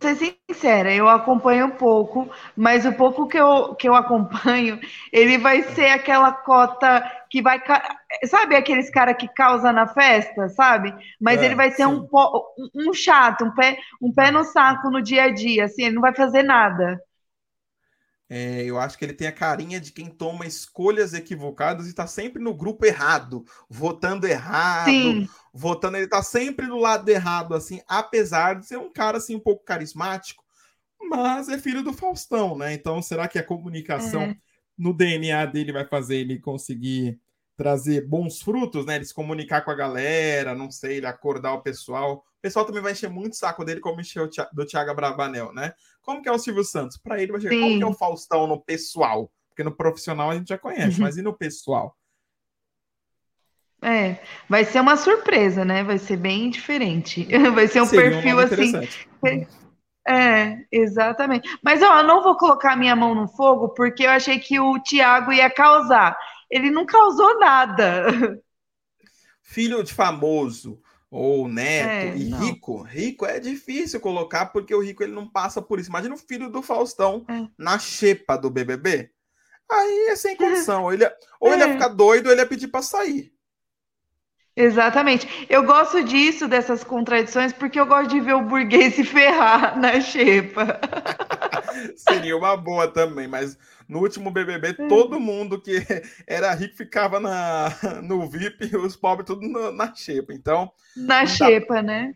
ser 0.00 0.36
sincera, 0.50 0.92
eu 0.92 1.08
acompanho 1.08 1.66
um 1.66 1.70
pouco, 1.70 2.28
mas 2.56 2.84
o 2.84 2.92
pouco 2.92 3.28
que 3.28 3.38
eu, 3.38 3.76
que 3.76 3.88
eu 3.88 3.94
acompanho, 3.94 4.80
ele 5.12 5.38
vai 5.38 5.62
ser 5.72 5.90
aquela 5.90 6.32
cota 6.32 7.00
que 7.30 7.40
vai. 7.40 7.62
Sabe 8.24 8.56
aqueles 8.56 8.90
cara 8.90 9.14
que 9.14 9.28
causa 9.28 9.72
na 9.72 9.86
festa, 9.86 10.48
sabe? 10.48 10.92
Mas 11.20 11.40
é, 11.40 11.46
ele 11.46 11.54
vai 11.54 11.70
ser 11.70 11.86
um, 11.86 12.08
um 12.74 12.92
chato, 12.92 13.44
um 13.44 13.54
pé, 13.54 13.78
um 14.02 14.12
pé 14.12 14.32
no 14.32 14.42
saco 14.42 14.90
no 14.90 15.00
dia 15.00 15.24
a 15.24 15.32
dia, 15.32 15.66
assim, 15.66 15.84
ele 15.84 15.94
não 15.94 16.02
vai 16.02 16.14
fazer 16.14 16.42
nada. 16.42 17.00
É, 18.28 18.64
eu 18.64 18.78
acho 18.78 18.98
que 18.98 19.04
ele 19.04 19.12
tem 19.12 19.28
a 19.28 19.32
carinha 19.32 19.80
de 19.80 19.92
quem 19.92 20.10
toma 20.10 20.46
escolhas 20.46 21.14
equivocadas 21.14 21.86
e 21.86 21.90
está 21.90 22.06
sempre 22.08 22.42
no 22.42 22.52
grupo 22.52 22.84
errado, 22.84 23.44
votando 23.68 24.26
errado, 24.26 24.90
Sim. 24.90 25.28
votando. 25.54 25.96
Ele 25.96 26.06
está 26.06 26.22
sempre 26.22 26.66
do 26.66 26.76
lado 26.76 27.08
errado, 27.08 27.54
assim, 27.54 27.80
apesar 27.86 28.54
de 28.54 28.66
ser 28.66 28.78
um 28.78 28.92
cara 28.92 29.18
assim 29.18 29.36
um 29.36 29.40
pouco 29.40 29.64
carismático, 29.64 30.44
mas 31.08 31.48
é 31.48 31.56
filho 31.56 31.84
do 31.84 31.92
Faustão, 31.92 32.58
né? 32.58 32.74
Então, 32.74 33.00
será 33.00 33.28
que 33.28 33.38
a 33.38 33.44
comunicação 33.44 34.22
é. 34.22 34.36
no 34.76 34.92
DNA 34.92 35.46
dele 35.46 35.72
vai 35.72 35.86
fazer 35.86 36.16
ele 36.16 36.40
conseguir 36.40 37.20
trazer 37.56 38.06
bons 38.06 38.42
frutos, 38.42 38.84
né? 38.84 38.96
Ele 38.96 39.04
se 39.04 39.14
comunicar 39.14 39.62
com 39.62 39.70
a 39.70 39.74
galera, 39.74 40.54
não 40.54 40.70
sei, 40.70 40.98
ele 40.98 41.06
acordar 41.06 41.54
o 41.54 41.62
pessoal. 41.62 42.24
O 42.38 42.42
pessoal 42.42 42.64
também 42.64 42.82
vai 42.82 42.92
encher 42.92 43.08
muito 43.08 43.36
saco 43.36 43.64
dele, 43.64 43.80
como 43.80 44.00
encheu 44.00 44.28
do 44.52 44.66
Thiago 44.66 44.94
Bravanel, 44.94 45.52
né? 45.52 45.72
Como 46.02 46.22
que 46.22 46.28
é 46.28 46.32
o 46.32 46.38
Silvio 46.38 46.64
Santos? 46.64 46.98
Para 46.98 47.20
ele 47.20 47.32
vai 47.32 47.40
chegar, 47.40 47.58
como 47.58 47.78
que 47.78 47.82
é 47.82 47.86
o 47.86 47.94
Faustão 47.94 48.46
no 48.46 48.60
pessoal? 48.60 49.32
Porque 49.48 49.64
no 49.64 49.74
profissional 49.74 50.30
a 50.30 50.34
gente 50.34 50.48
já 50.48 50.58
conhece, 50.58 51.00
mas 51.00 51.16
e 51.16 51.22
no 51.22 51.32
pessoal? 51.32 51.96
É, 53.82 54.20
vai 54.48 54.64
ser 54.64 54.80
uma 54.80 54.96
surpresa, 54.96 55.64
né? 55.64 55.82
Vai 55.82 55.98
ser 55.98 56.16
bem 56.16 56.50
diferente. 56.50 57.26
Vai 57.54 57.68
ser 57.68 57.82
um 57.82 57.86
Seria 57.86 58.10
perfil 58.10 58.36
um 58.36 58.40
assim. 58.40 59.46
É, 60.08 60.58
exatamente. 60.70 61.48
Mas 61.62 61.82
ó, 61.82 61.98
eu 61.98 62.04
não 62.04 62.22
vou 62.22 62.36
colocar 62.36 62.76
minha 62.76 62.94
mão 62.94 63.14
no 63.14 63.28
fogo 63.28 63.70
porque 63.70 64.04
eu 64.04 64.10
achei 64.10 64.38
que 64.38 64.58
o 64.58 64.80
Thiago 64.80 65.32
ia 65.32 65.50
causar. 65.50 66.16
Ele 66.50 66.70
não 66.70 66.86
causou 66.86 67.38
nada. 67.38 68.40
Filho 69.42 69.82
de 69.82 69.92
famoso 69.92 70.80
ou 71.10 71.48
neto 71.48 71.88
é, 71.88 72.16
e 72.16 72.28
não. 72.28 72.38
rico, 72.38 72.82
rico 72.82 73.24
é 73.24 73.38
difícil 73.38 74.00
colocar 74.00 74.46
porque 74.46 74.74
o 74.74 74.82
rico 74.82 75.02
ele 75.02 75.12
não 75.12 75.28
passa 75.28 75.62
por 75.62 75.78
isso. 75.78 75.88
Imagina 75.88 76.14
o 76.14 76.18
filho 76.18 76.50
do 76.50 76.62
Faustão 76.62 77.24
é. 77.28 77.46
na 77.56 77.78
xepa 77.78 78.36
do 78.36 78.50
BBB. 78.50 79.10
Aí 79.70 80.08
é 80.10 80.16
sem 80.16 80.36
condição. 80.36 80.92
Ele, 80.92 81.08
ou 81.40 81.52
ele 81.52 81.62
ia 81.62 81.68
é. 81.68 81.72
ficar 81.72 81.88
doido 81.88 82.26
ou 82.26 82.32
ele 82.32 82.40
ia 82.40 82.46
pedir 82.46 82.68
para 82.68 82.82
sair. 82.82 83.32
Exatamente. 84.56 85.46
Eu 85.50 85.64
gosto 85.64 86.02
disso, 86.02 86.48
dessas 86.48 86.82
contradições, 86.82 87.52
porque 87.52 87.78
eu 87.78 87.84
gosto 87.84 88.08
de 88.08 88.20
ver 88.20 88.34
o 88.34 88.42
burguês 88.42 88.94
se 88.96 89.04
ferrar 89.04 89.78
na 89.78 90.00
xepa. 90.00 90.80
Seria 91.96 92.36
uma 92.36 92.56
boa 92.56 92.88
também, 92.88 93.26
mas 93.26 93.58
no 93.88 94.00
último 94.00 94.30
BBB, 94.30 94.74
todo 94.88 95.20
mundo 95.20 95.60
que 95.60 95.76
era 96.26 96.52
rico 96.54 96.76
ficava 96.76 97.20
na, 97.20 97.70
no 98.02 98.28
VIP 98.28 98.70
e 98.72 98.76
os 98.76 98.96
pobres 98.96 99.26
tudo 99.26 99.48
na, 99.48 99.72
na 99.72 99.94
xepa. 99.94 100.32
Então. 100.32 100.70
Na 100.96 101.26
xepa, 101.26 101.82
né? 101.82 102.14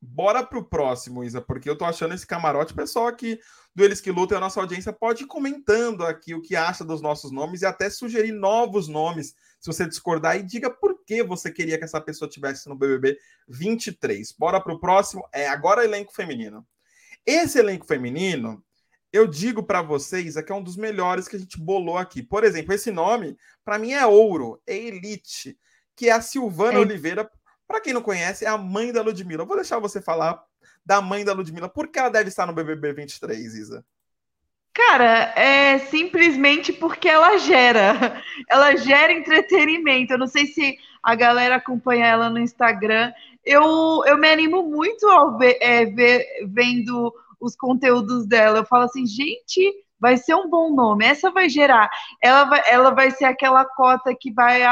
Bora 0.00 0.44
pro 0.44 0.64
próximo, 0.64 1.22
Isa, 1.22 1.40
porque 1.40 1.70
eu 1.70 1.78
tô 1.78 1.84
achando 1.84 2.12
esse 2.12 2.26
camarote. 2.26 2.74
Pessoal 2.74 3.06
aqui 3.06 3.38
do 3.74 3.84
Eles 3.84 4.00
que 4.00 4.10
Lutam, 4.10 4.36
a 4.36 4.40
nossa 4.40 4.60
audiência 4.60 4.92
pode 4.92 5.22
ir 5.22 5.26
comentando 5.26 6.04
aqui 6.04 6.34
o 6.34 6.42
que 6.42 6.56
acha 6.56 6.84
dos 6.84 7.00
nossos 7.00 7.30
nomes 7.30 7.62
e 7.62 7.66
até 7.66 7.88
sugerir 7.88 8.32
novos 8.32 8.88
nomes, 8.88 9.34
se 9.60 9.66
você 9.66 9.86
discordar, 9.86 10.36
e 10.36 10.42
diga 10.42 10.68
por 10.68 11.04
que 11.04 11.22
você 11.22 11.50
queria 11.50 11.78
que 11.78 11.84
essa 11.84 12.00
pessoa 12.00 12.28
tivesse 12.28 12.68
no 12.68 12.74
BBB 12.74 13.16
23. 13.48 14.32
Bora 14.32 14.60
pro 14.60 14.80
próximo. 14.80 15.24
É 15.32 15.46
agora 15.46 15.84
elenco 15.84 16.12
feminino. 16.12 16.66
Esse 17.24 17.60
elenco 17.60 17.86
feminino, 17.86 18.62
eu 19.12 19.26
digo 19.26 19.62
para 19.62 19.82
vocês, 19.82 20.36
é 20.36 20.42
que 20.42 20.50
é 20.50 20.54
um 20.54 20.62
dos 20.62 20.76
melhores 20.76 21.28
que 21.28 21.36
a 21.36 21.38
gente 21.38 21.60
bolou 21.60 21.98
aqui. 21.98 22.22
Por 22.22 22.44
exemplo, 22.44 22.72
esse 22.72 22.90
nome, 22.90 23.36
para 23.64 23.78
mim, 23.78 23.92
é 23.92 24.06
ouro, 24.06 24.60
é 24.66 24.76
elite, 24.76 25.58
que 25.94 26.08
é 26.08 26.12
a 26.12 26.22
Silvana 26.22 26.78
é. 26.78 26.80
Oliveira 26.80 27.30
para 27.72 27.80
quem 27.80 27.94
não 27.94 28.02
conhece, 28.02 28.44
é 28.44 28.48
a 28.48 28.58
mãe 28.58 28.92
da 28.92 29.00
Ludmilla. 29.00 29.44
Eu 29.44 29.46
vou 29.46 29.56
deixar 29.56 29.78
você 29.78 29.98
falar 29.98 30.42
da 30.84 31.00
mãe 31.00 31.24
da 31.24 31.32
Ludmilla. 31.32 31.70
Por 31.70 31.88
que 31.88 31.98
ela 31.98 32.10
deve 32.10 32.28
estar 32.28 32.46
no 32.46 32.52
BBB 32.52 32.92
23, 32.92 33.54
Isa? 33.54 33.82
Cara, 34.74 35.32
é 35.34 35.78
simplesmente 35.78 36.70
porque 36.70 37.08
ela 37.08 37.38
gera. 37.38 38.22
Ela 38.46 38.76
gera 38.76 39.12
entretenimento. 39.12 40.12
Eu 40.12 40.18
não 40.18 40.26
sei 40.26 40.46
se 40.46 40.78
a 41.02 41.14
galera 41.14 41.56
acompanha 41.56 42.06
ela 42.06 42.28
no 42.28 42.38
Instagram. 42.38 43.10
Eu, 43.42 44.02
eu 44.06 44.18
me 44.18 44.28
animo 44.30 44.62
muito 44.62 45.06
ao 45.08 45.38
ver, 45.38 45.56
é, 45.60 45.86
ver, 45.86 46.26
vendo 46.46 47.12
os 47.42 47.56
conteúdos 47.56 48.26
dela. 48.26 48.58
Eu 48.58 48.64
falo 48.64 48.84
assim, 48.84 49.04
gente, 49.04 49.72
vai 50.00 50.16
ser 50.16 50.34
um 50.34 50.48
bom 50.48 50.74
nome. 50.74 51.04
Essa 51.04 51.30
vai 51.30 51.48
gerar. 51.48 51.90
Ela 52.22 52.44
vai, 52.44 52.62
ela 52.66 52.90
vai 52.90 53.10
ser 53.10 53.24
aquela 53.24 53.64
cota 53.64 54.14
que 54.18 54.32
vai, 54.32 54.62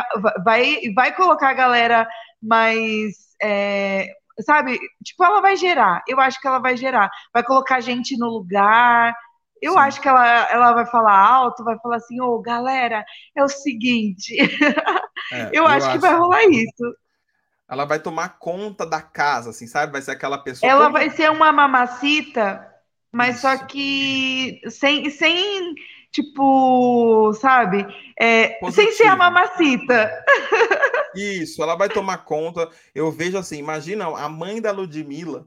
vai, 0.45 0.81
vai 0.95 1.15
colocar 1.15 1.51
a 1.51 1.55
galera 1.55 2.09
mais. 2.43 3.31
É, 3.43 4.09
sabe? 4.41 4.79
Tipo, 5.05 5.25
ela 5.25 5.41
vai 5.41 5.57
gerar. 5.57 6.03
Eu 6.09 6.21
acho 6.21 6.41
que 6.41 6.47
ela 6.47 6.59
vai 6.59 6.77
gerar. 6.77 7.11
Vai 7.35 7.43
colocar 7.43 7.81
gente 7.81 8.17
no 8.17 8.29
lugar. 8.29 9.15
Eu 9.61 9.75
Sim. 9.75 9.79
acho 9.81 10.01
que 10.01 10.09
ela, 10.09 10.51
ela 10.51 10.73
vai 10.73 10.87
falar 10.87 11.19
alto, 11.19 11.65
vai 11.65 11.79
falar 11.81 11.97
assim, 11.97 12.19
ô, 12.21 12.37
oh, 12.37 12.41
galera, 12.41 13.05
é 13.37 13.45
o 13.45 13.49
seguinte. 13.49 14.37
É, 15.33 15.45
eu, 15.49 15.63
eu 15.63 15.67
acho, 15.67 15.87
acho 15.87 15.93
que 15.93 15.99
vai 16.01 16.15
rolar 16.17 16.43
isso. 16.45 16.97
Ela 17.71 17.85
vai 17.85 18.01
tomar 18.01 18.39
conta 18.39 18.85
da 18.85 19.01
casa, 19.01 19.51
assim, 19.51 19.67
sabe? 19.67 19.93
Vai 19.93 20.03
ser 20.03 20.11
aquela 20.11 20.39
pessoa. 20.39 20.71
Ela 20.71 20.87
como... 20.87 20.95
vai 20.95 21.11
ser 21.11 21.31
uma 21.31 21.53
mamacita, 21.53 22.67
mas 23.13 23.37
isso. 23.37 23.43
só 23.43 23.57
que 23.59 24.61
sem, 24.69 25.09
sem 25.11 25.75
tipo, 26.11 27.33
sabe? 27.35 27.87
É, 28.19 28.59
sem 28.73 28.93
ser 28.93 29.07
a 29.07 29.17
mamacita. 29.17 30.11
Isso, 31.15 31.61
ela 31.63 31.75
vai 31.75 31.89
tomar 31.89 32.19
conta. 32.19 32.69
Eu 32.95 33.11
vejo 33.11 33.37
assim, 33.37 33.59
imagina 33.59 34.05
a 34.07 34.29
mãe 34.29 34.61
da 34.61 34.71
Ludmilla, 34.71 35.47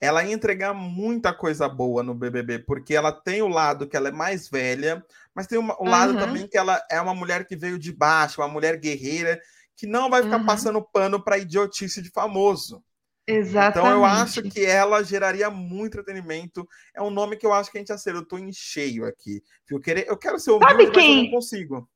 ela 0.00 0.24
ia 0.24 0.34
entregar 0.34 0.74
muita 0.74 1.32
coisa 1.32 1.68
boa 1.68 2.02
no 2.02 2.14
BBB, 2.14 2.58
porque 2.60 2.94
ela 2.94 3.12
tem 3.12 3.40
o 3.40 3.48
lado 3.48 3.86
que 3.86 3.96
ela 3.96 4.08
é 4.08 4.12
mais 4.12 4.48
velha, 4.48 5.04
mas 5.34 5.46
tem 5.46 5.58
o 5.58 5.84
lado 5.84 6.14
uhum. 6.14 6.18
também 6.18 6.46
que 6.46 6.58
ela 6.58 6.82
é 6.90 7.00
uma 7.00 7.14
mulher 7.14 7.46
que 7.46 7.56
veio 7.56 7.78
de 7.78 7.92
baixo, 7.92 8.40
uma 8.40 8.48
mulher 8.48 8.78
guerreira, 8.78 9.40
que 9.76 9.86
não 9.86 10.10
vai 10.10 10.22
ficar 10.22 10.38
uhum. 10.38 10.46
passando 10.46 10.82
pano 10.82 11.22
para 11.22 11.38
idiotice 11.38 12.02
de 12.02 12.10
famoso. 12.10 12.82
Exatamente. 13.26 13.78
Então 13.78 13.90
eu 13.90 14.04
acho 14.04 14.42
que 14.42 14.64
ela 14.64 15.02
geraria 15.02 15.48
muito 15.48 15.98
entretenimento. 15.98 16.68
É 16.94 17.00
um 17.00 17.10
nome 17.10 17.36
que 17.36 17.46
eu 17.46 17.52
acho 17.52 17.70
que 17.70 17.78
a 17.78 17.80
gente 17.80 17.92
acertou. 17.92 18.38
Em 18.38 18.52
cheio 18.52 19.06
aqui. 19.06 19.42
Eu, 19.70 19.80
querer, 19.80 20.06
eu 20.08 20.16
quero 20.16 20.38
ser 20.38 20.50
humilde, 20.50 20.72
Sabe 20.72 20.90
quem? 20.90 21.18
eu 21.18 21.24
não 21.24 21.30
consigo. 21.30 21.88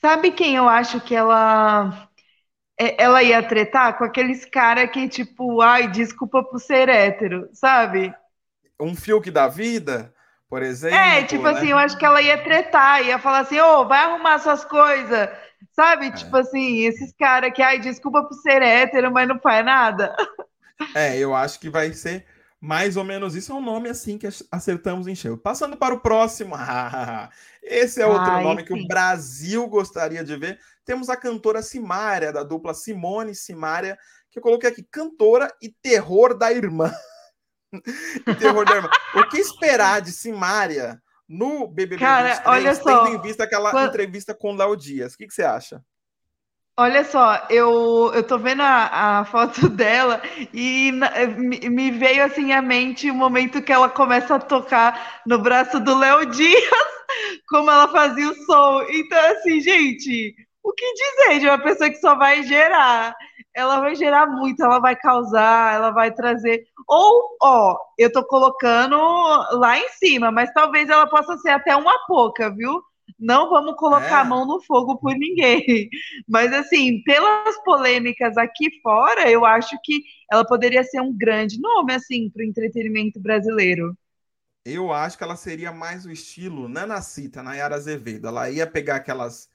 Sabe 0.00 0.30
quem 0.32 0.56
eu 0.56 0.68
acho 0.68 1.00
que 1.00 1.14
ela 1.14 2.08
é, 2.78 3.02
ela 3.02 3.22
ia 3.22 3.42
tretar 3.42 3.96
com 3.96 4.04
aqueles 4.04 4.44
cara 4.44 4.86
que 4.86 5.08
tipo, 5.08 5.62
ai, 5.62 5.90
desculpa 5.90 6.44
por 6.44 6.60
ser 6.60 6.88
hétero, 6.88 7.48
sabe? 7.52 8.14
Um 8.78 8.94
Fiuk 8.94 9.30
da 9.30 9.48
vida, 9.48 10.14
por 10.48 10.62
exemplo. 10.62 10.96
É, 10.96 11.24
tipo 11.24 11.44
né? 11.44 11.50
assim, 11.50 11.68
eu 11.68 11.78
acho 11.78 11.96
que 11.96 12.04
ela 12.04 12.20
ia 12.20 12.42
tretar, 12.42 13.02
ia 13.04 13.18
falar 13.18 13.40
assim, 13.40 13.58
ô, 13.58 13.80
oh, 13.80 13.88
vai 13.88 14.00
arrumar 14.00 14.38
suas 14.38 14.64
coisas, 14.64 15.30
sabe? 15.72 16.06
É. 16.06 16.10
Tipo 16.10 16.36
assim, 16.36 16.80
esses 16.80 17.12
caras 17.18 17.52
que, 17.52 17.62
ai, 17.62 17.78
desculpa 17.78 18.24
por 18.24 18.34
ser 18.34 18.62
hétero, 18.62 19.12
mas 19.12 19.28
não 19.28 19.38
faz 19.38 19.64
nada. 19.64 20.14
É, 20.94 21.18
eu 21.18 21.34
acho 21.34 21.58
que 21.60 21.70
vai 21.70 21.92
ser 21.92 22.26
mais 22.60 22.96
ou 22.96 23.04
menos 23.04 23.34
isso. 23.34 23.52
É 23.52 23.54
um 23.54 23.60
nome 23.60 23.88
assim 23.88 24.18
que 24.18 24.28
acertamos 24.50 25.06
em 25.06 25.14
cheio. 25.14 25.36
Passando 25.36 25.76
para 25.76 25.94
o 25.94 26.00
próximo. 26.00 26.54
Esse 27.62 28.00
é 28.00 28.06
outro 28.06 28.30
Ai, 28.30 28.42
nome 28.42 28.60
sim. 28.60 28.66
que 28.66 28.74
o 28.74 28.86
Brasil 28.86 29.66
gostaria 29.68 30.24
de 30.24 30.36
ver. 30.36 30.58
Temos 30.84 31.08
a 31.08 31.16
cantora 31.16 31.62
Simária, 31.62 32.32
da 32.32 32.42
dupla 32.42 32.74
Simone 32.74 33.34
Simária, 33.34 33.98
que 34.30 34.38
eu 34.38 34.42
coloquei 34.42 34.70
aqui, 34.70 34.82
cantora 34.82 35.52
e 35.60 35.68
terror 35.68 36.36
da 36.36 36.52
irmã. 36.52 36.92
terror 38.38 38.64
da 38.64 38.76
irmã. 38.76 38.90
O 39.14 39.28
que 39.28 39.38
esperar 39.38 40.00
de 40.00 40.12
Simária 40.12 41.02
no 41.28 41.66
BBB 41.66 41.98
Cara, 41.98 42.34
23, 42.34 42.46
olha 42.46 42.74
só, 42.74 43.04
tendo 43.04 43.16
em 43.16 43.20
vista 43.20 43.44
aquela 43.44 43.70
quando... 43.70 43.88
entrevista 43.88 44.34
com 44.34 44.52
o 44.52 44.56
Léo 44.56 44.76
Dias? 44.76 45.14
O 45.14 45.18
que, 45.18 45.26
que 45.26 45.34
você 45.34 45.42
acha? 45.42 45.82
Olha 46.78 47.04
só, 47.04 47.46
eu, 47.48 48.12
eu 48.14 48.22
tô 48.22 48.38
vendo 48.38 48.60
a, 48.60 49.20
a 49.20 49.24
foto 49.24 49.66
dela 49.70 50.20
e 50.52 50.92
me, 51.38 51.70
me 51.70 51.90
veio 51.90 52.22
assim 52.22 52.52
à 52.52 52.60
mente 52.60 53.10
o 53.10 53.14
momento 53.14 53.62
que 53.62 53.72
ela 53.72 53.88
começa 53.88 54.34
a 54.34 54.38
tocar 54.38 55.22
no 55.26 55.38
braço 55.38 55.80
do 55.80 55.98
Léo 55.98 56.26
Dias, 56.30 56.62
como 57.48 57.70
ela 57.70 57.88
fazia 57.88 58.28
o 58.28 58.34
som. 58.44 58.82
Então, 58.90 59.18
assim, 59.32 59.58
gente, 59.60 60.34
o 60.62 60.72
que 60.72 60.92
dizer 60.92 61.40
de 61.40 61.46
uma 61.46 61.58
pessoa 61.58 61.88
que 61.88 61.96
só 61.96 62.14
vai 62.14 62.42
gerar? 62.42 63.16
Ela 63.56 63.80
vai 63.80 63.94
gerar 63.94 64.26
muito, 64.26 64.62
ela 64.62 64.78
vai 64.78 64.94
causar, 64.94 65.74
ela 65.74 65.90
vai 65.90 66.12
trazer. 66.12 66.66
Ou, 66.86 67.38
ó, 67.42 67.78
eu 67.96 68.12
tô 68.12 68.22
colocando 68.22 68.96
lá 69.52 69.78
em 69.78 69.88
cima, 69.90 70.30
mas 70.30 70.52
talvez 70.52 70.90
ela 70.90 71.08
possa 71.08 71.38
ser 71.38 71.48
até 71.48 71.74
uma 71.74 72.06
pouca, 72.06 72.50
viu? 72.54 72.82
Não 73.18 73.48
vamos 73.48 73.74
colocar 73.76 74.18
é. 74.18 74.20
a 74.20 74.24
mão 74.24 74.46
no 74.46 74.60
fogo 74.62 74.98
por 74.98 75.14
ninguém. 75.14 75.88
Mas, 76.28 76.52
assim, 76.52 77.02
pelas 77.02 77.56
polêmicas 77.64 78.36
aqui 78.36 78.68
fora, 78.82 79.30
eu 79.30 79.44
acho 79.46 79.74
que 79.82 80.02
ela 80.30 80.44
poderia 80.44 80.84
ser 80.84 81.00
um 81.00 81.16
grande 81.16 81.58
nome, 81.58 81.94
assim, 81.94 82.28
para 82.28 82.42
o 82.42 82.44
entretenimento 82.44 83.18
brasileiro. 83.18 83.96
Eu 84.66 84.92
acho 84.92 85.16
que 85.16 85.24
ela 85.24 85.36
seria 85.36 85.72
mais 85.72 86.04
o 86.04 86.10
estilo 86.10 86.68
Nanacita, 86.68 87.42
Nayara 87.42 87.76
Azevedo. 87.76 88.28
Ela 88.28 88.50
ia 88.50 88.66
pegar 88.66 88.96
aquelas. 88.96 89.48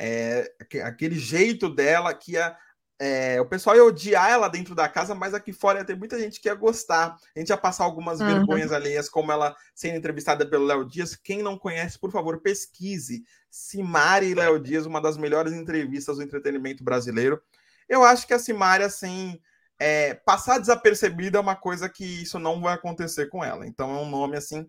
É, 0.00 0.52
aquele 0.84 1.16
jeito 1.16 1.68
dela 1.68 2.14
que 2.14 2.32
ia 2.32 2.56
é, 3.00 3.40
o 3.40 3.46
pessoal 3.46 3.76
ia 3.76 3.84
odiar 3.84 4.28
ela 4.28 4.48
dentro 4.48 4.74
da 4.74 4.88
casa, 4.88 5.14
mas 5.14 5.32
aqui 5.32 5.52
fora 5.52 5.78
ia 5.78 5.84
ter 5.84 5.96
muita 5.96 6.18
gente 6.18 6.40
que 6.40 6.48
ia 6.48 6.54
gostar. 6.54 7.16
A 7.34 7.38
gente 7.38 7.50
ia 7.50 7.56
passar 7.56 7.84
algumas 7.84 8.20
uhum. 8.20 8.26
vergonhas 8.26 8.72
alheias, 8.72 9.08
como 9.08 9.30
ela 9.30 9.54
sendo 9.72 9.96
entrevistada 9.96 10.44
pelo 10.44 10.66
Léo 10.66 10.84
Dias. 10.84 11.14
Quem 11.14 11.40
não 11.40 11.56
conhece, 11.56 11.98
por 11.98 12.10
favor, 12.10 12.40
pesquise. 12.40 13.22
Simari 13.48 14.30
e 14.30 14.34
Léo 14.34 14.58
Dias, 14.58 14.84
uma 14.84 15.00
das 15.00 15.16
melhores 15.16 15.52
entrevistas 15.52 16.16
do 16.16 16.22
entretenimento 16.24 16.82
brasileiro. 16.82 17.40
Eu 17.88 18.04
acho 18.04 18.26
que 18.26 18.34
a 18.34 18.38
Simari, 18.38 18.82
assim, 18.82 19.40
é, 19.78 20.14
passar 20.14 20.58
desapercebida 20.58 21.38
é 21.38 21.40
uma 21.40 21.56
coisa 21.56 21.88
que 21.88 22.04
isso 22.04 22.38
não 22.40 22.60
vai 22.60 22.74
acontecer 22.74 23.28
com 23.28 23.44
ela. 23.44 23.64
Então 23.64 23.96
é 23.96 24.00
um 24.00 24.10
nome, 24.10 24.36
assim, 24.36 24.68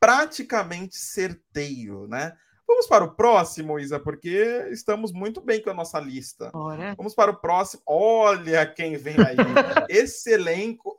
praticamente 0.00 0.96
certeiro, 0.96 2.08
né? 2.08 2.36
Vamos 2.72 2.86
para 2.86 3.04
o 3.04 3.14
próximo, 3.14 3.78
Isa, 3.78 4.00
porque 4.00 4.66
estamos 4.70 5.12
muito 5.12 5.42
bem 5.42 5.62
com 5.62 5.68
a 5.68 5.74
nossa 5.74 6.00
lista. 6.00 6.50
Vamos 6.96 7.14
para 7.14 7.30
o 7.30 7.36
próximo. 7.36 7.82
Olha 7.84 8.64
quem 8.64 8.96
vem 8.96 9.16
aí. 9.18 9.36
Esse 9.90 10.32
elenco 10.32 10.98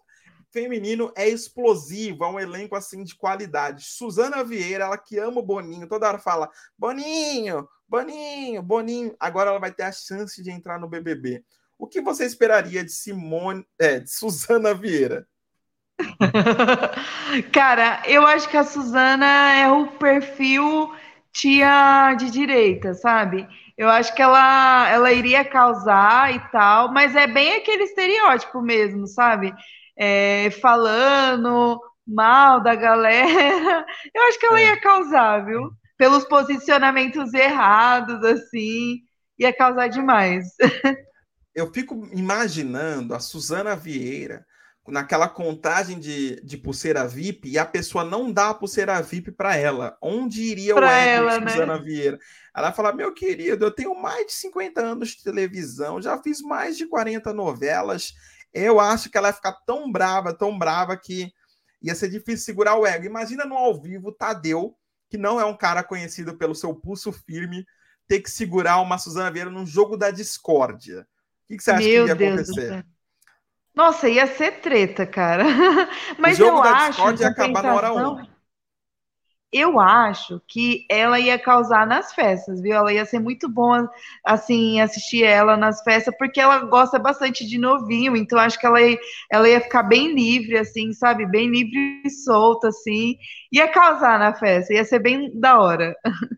feminino 0.51 1.11
é 1.15 1.27
explosivo, 1.27 2.25
é 2.25 2.27
um 2.27 2.39
elenco 2.39 2.75
assim 2.75 3.03
de 3.03 3.15
qualidade. 3.15 3.85
Suzana 3.85 4.43
Vieira, 4.43 4.83
ela 4.83 4.99
que 4.99 5.17
ama 5.17 5.39
o 5.39 5.43
Boninho, 5.43 5.87
toda 5.87 6.07
hora 6.07 6.19
fala: 6.19 6.47
Boninho, 6.77 7.67
Boninho, 7.89 8.61
Boninho. 8.61 9.15
Agora 9.19 9.49
ela 9.49 9.59
vai 9.59 9.71
ter 9.71 9.83
a 9.83 9.91
chance 9.91 10.43
de 10.43 10.51
entrar 10.51 10.79
no 10.79 10.87
BBB. 10.87 11.43
O 11.79 11.87
que 11.87 12.01
você 12.01 12.23
esperaria 12.23 12.83
de 12.83 12.91
Simone, 12.91 13.65
é, 13.79 13.99
de 13.99 14.11
Suzana 14.11 14.75
Vieira? 14.75 15.27
Cara, 17.51 18.03
eu 18.05 18.27
acho 18.27 18.47
que 18.47 18.57
a 18.57 18.63
Suzana 18.63 19.55
é 19.55 19.71
o 19.71 19.87
perfil 19.87 20.93
tia 21.33 22.13
de 22.13 22.29
direita, 22.29 22.93
sabe? 22.93 23.47
Eu 23.77 23.89
acho 23.89 24.13
que 24.13 24.21
ela, 24.21 24.87
ela 24.89 25.11
iria 25.11 25.43
causar 25.43 26.33
e 26.33 26.39
tal, 26.51 26.93
mas 26.93 27.15
é 27.15 27.25
bem 27.25 27.55
aquele 27.55 27.83
estereótipo 27.83 28.61
mesmo, 28.61 29.07
sabe? 29.07 29.53
É, 29.97 30.51
falando 30.61 31.81
mal 32.05 32.61
da 32.61 32.75
galera. 32.75 33.85
Eu 34.13 34.23
acho 34.27 34.39
que 34.39 34.45
ela 34.45 34.59
é. 34.59 34.65
ia 34.65 34.79
causar, 34.79 35.45
viu? 35.45 35.71
Pelos 35.97 36.23
posicionamentos 36.25 37.33
errados, 37.33 38.23
assim, 38.23 38.99
ia 39.39 39.51
causar 39.51 39.87
demais. 39.87 40.45
Eu 41.55 41.71
fico 41.71 42.07
imaginando 42.11 43.13
a 43.13 43.19
Suzana 43.19 43.75
Vieira 43.75 44.45
naquela 44.87 45.29
contagem 45.29 45.97
de, 45.97 46.41
de 46.41 46.57
pulseira 46.57 47.07
VIP 47.07 47.49
e 47.49 47.57
a 47.57 47.65
pessoa 47.65 48.03
não 48.03 48.31
dá 48.31 48.49
a 48.49 48.53
pulseira 48.53 49.01
VIP 49.01 49.31
para 49.31 49.55
ela. 49.55 49.97
Onde 50.01 50.41
iria 50.41 50.75
pra 50.75 50.87
o 50.87 50.91
ego 50.91 51.29
ela, 51.29 51.39
de 51.39 51.51
Suzana 51.51 51.77
né? 51.77 51.83
Vieira? 51.83 52.19
Ela 52.55 52.71
fala: 52.73 52.93
Meu 52.93 53.13
querido, 53.13 53.65
eu 53.65 53.71
tenho 53.71 53.95
mais 53.95 54.27
de 54.27 54.33
50 54.33 54.81
anos 54.81 55.09
de 55.09 55.23
televisão, 55.23 56.01
já 56.01 56.21
fiz 56.21 56.41
mais 56.41 56.77
de 56.77 56.85
40 56.85 57.33
novelas. 57.33 58.13
Eu 58.53 58.79
acho 58.79 59.09
que 59.09 59.17
ela 59.17 59.29
ia 59.29 59.33
ficar 59.33 59.53
tão 59.65 59.91
brava, 59.91 60.33
tão 60.33 60.57
brava, 60.57 60.95
que 60.97 61.31
ia 61.81 61.95
ser 61.95 62.09
difícil 62.09 62.45
segurar 62.45 62.75
o 62.75 62.85
ego. 62.85 63.05
Imagina 63.05 63.45
no 63.45 63.55
ao 63.55 63.81
vivo 63.81 64.11
Tadeu, 64.11 64.75
que 65.09 65.17
não 65.17 65.39
é 65.39 65.45
um 65.45 65.57
cara 65.57 65.83
conhecido 65.83 66.37
pelo 66.37 66.53
seu 66.53 66.75
pulso 66.75 67.11
firme, 67.11 67.65
ter 68.07 68.19
que 68.19 68.29
segurar 68.29 68.79
uma 68.79 68.97
Suzana 68.97 69.31
Vieira 69.31 69.49
num 69.49 69.65
jogo 69.65 69.97
da 69.97 70.11
discórdia. 70.11 71.01
O 71.01 71.47
que, 71.47 71.57
que 71.57 71.63
você 71.63 71.71
acha 71.71 71.87
Meu 71.87 72.03
que 72.03 72.09
ia 72.09 72.15
Deus 72.15 72.49
acontecer? 72.49 72.85
Nossa, 73.75 74.07
ia 74.07 74.27
ser 74.27 74.61
treta, 74.61 75.05
cara. 75.05 75.43
Mas 76.19 76.35
o 76.35 76.45
jogo 76.45 76.57
eu 76.57 76.63
da 76.63 76.71
acho. 76.71 76.89
Discord 76.91 77.21
ia 77.21 77.27
acabar 77.29 77.63
na 77.63 77.73
hora 77.75 77.93
1. 77.93 78.33
Eu 79.55 79.79
acho 79.79 80.41
que 80.47 80.83
ela 80.89 81.19
ia 81.19 81.37
causar 81.37 81.85
nas 81.85 82.11
festas, 82.11 82.59
viu? 82.59 82.73
Ela 82.73 82.91
ia 82.91 83.05
ser 83.05 83.19
muito 83.19 83.47
bom, 83.47 83.87
assim, 84.25 84.81
assistir 84.81 85.23
ela 85.23 85.55
nas 85.55 85.83
festas, 85.83 86.11
porque 86.17 86.41
ela 86.41 86.65
gosta 86.65 86.97
bastante 86.97 87.45
de 87.45 87.59
novinho, 87.59 88.15
então 88.17 88.39
acho 88.39 88.59
que 88.59 88.65
ela 88.65 88.81
ia, 88.81 88.97
ela 89.31 89.47
ia 89.47 89.61
ficar 89.61 89.83
bem 89.83 90.15
livre, 90.15 90.57
assim, 90.57 90.91
sabe? 90.91 91.27
Bem 91.27 91.51
livre 91.51 92.01
e 92.03 92.09
solta, 92.09 92.69
assim. 92.69 93.15
Ia 93.51 93.67
causar 93.71 94.17
na 94.17 94.33
festa, 94.33 94.73
ia 94.73 94.83
ser 94.83 94.97
bem 94.97 95.31
da 95.39 95.59
hora. 95.59 95.95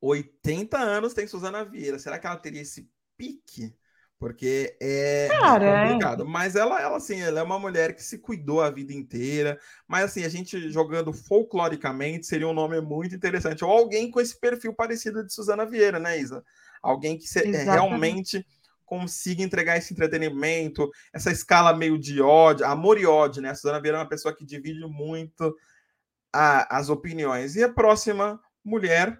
80 0.00 0.78
anos 0.78 1.12
tem 1.12 1.26
Suzana 1.26 1.62
Vieira. 1.64 1.98
Será 1.98 2.18
que 2.18 2.26
ela 2.26 2.36
teria 2.36 2.62
esse 2.62 2.90
pique? 3.16 3.74
Porque 4.20 4.76
é, 4.82 5.28
Cara, 5.30 5.64
é 5.64 5.88
complicado. 5.88 6.24
É. 6.24 6.26
Mas 6.26 6.54
ela, 6.54 6.78
ela, 6.78 6.98
assim, 6.98 7.22
ela 7.22 7.40
é 7.40 7.42
uma 7.42 7.58
mulher 7.58 7.96
que 7.96 8.02
se 8.02 8.18
cuidou 8.18 8.60
a 8.60 8.68
vida 8.68 8.92
inteira. 8.92 9.58
Mas, 9.88 10.04
assim, 10.04 10.24
a 10.24 10.28
gente 10.28 10.70
jogando 10.70 11.10
folcloricamente 11.10 12.26
seria 12.26 12.46
um 12.46 12.52
nome 12.52 12.78
muito 12.82 13.14
interessante. 13.14 13.64
Ou 13.64 13.70
alguém 13.70 14.10
com 14.10 14.20
esse 14.20 14.38
perfil 14.38 14.74
parecido 14.74 15.24
de 15.24 15.32
Suzana 15.32 15.64
Vieira, 15.64 15.98
né, 15.98 16.20
Isa? 16.20 16.44
Alguém 16.82 17.16
que 17.16 17.26
se, 17.26 17.38
é, 17.38 17.62
realmente 17.62 18.46
consiga 18.84 19.42
entregar 19.42 19.78
esse 19.78 19.94
entretenimento, 19.94 20.90
essa 21.14 21.32
escala 21.32 21.74
meio 21.74 21.98
de 21.98 22.20
ódio, 22.20 22.66
amor 22.66 23.00
e 23.00 23.06
ódio, 23.06 23.40
né? 23.40 23.48
A 23.48 23.54
Suzana 23.54 23.80
Vieira 23.80 23.96
é 23.96 24.00
uma 24.02 24.08
pessoa 24.08 24.36
que 24.36 24.44
divide 24.44 24.80
muito 24.80 25.56
a, 26.30 26.76
as 26.76 26.90
opiniões. 26.90 27.56
E 27.56 27.64
a 27.64 27.72
próxima 27.72 28.38
mulher, 28.62 29.18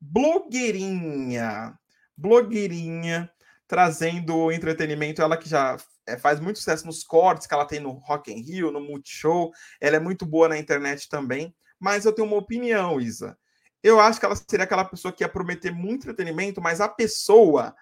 blogueirinha. 0.00 1.78
Blogueirinha 2.16 3.30
trazendo 3.66 4.50
entretenimento. 4.52 5.22
Ela 5.22 5.36
que 5.36 5.48
já 5.48 5.76
é, 6.06 6.16
faz 6.16 6.40
muito 6.40 6.58
sucesso 6.58 6.86
nos 6.86 7.02
cortes 7.02 7.46
que 7.46 7.54
ela 7.54 7.66
tem 7.66 7.80
no 7.80 7.92
Rock 7.92 8.32
in 8.32 8.40
Rio, 8.40 8.70
no 8.70 8.80
Multishow. 8.80 9.52
Ela 9.80 9.96
é 9.96 10.00
muito 10.00 10.24
boa 10.24 10.48
na 10.48 10.58
internet 10.58 11.08
também. 11.08 11.54
Mas 11.78 12.04
eu 12.04 12.12
tenho 12.12 12.28
uma 12.28 12.36
opinião, 12.36 13.00
Isa. 13.00 13.36
Eu 13.82 14.00
acho 14.00 14.18
que 14.18 14.26
ela 14.26 14.36
seria 14.36 14.64
aquela 14.64 14.84
pessoa 14.84 15.12
que 15.12 15.22
ia 15.22 15.28
prometer 15.28 15.70
muito 15.72 16.02
entretenimento, 16.02 16.60
mas 16.60 16.80
a 16.80 16.88
pessoa 16.88 17.74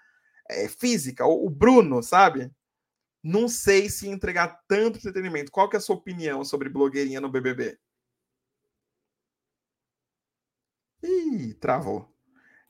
é, 0.50 0.68
física, 0.68 1.24
o, 1.24 1.46
o 1.46 1.50
Bruno, 1.50 2.02
sabe? 2.02 2.50
Não 3.22 3.48
sei 3.48 3.88
se 3.88 4.08
entregar 4.08 4.60
tanto 4.68 4.98
entretenimento. 4.98 5.50
Qual 5.52 5.68
que 5.68 5.76
é 5.76 5.78
a 5.78 5.80
sua 5.80 5.96
opinião 5.96 6.44
sobre 6.44 6.68
blogueirinha 6.68 7.20
no 7.20 7.30
BBB? 7.30 7.78
Ih, 11.02 11.54
travou. 11.54 12.12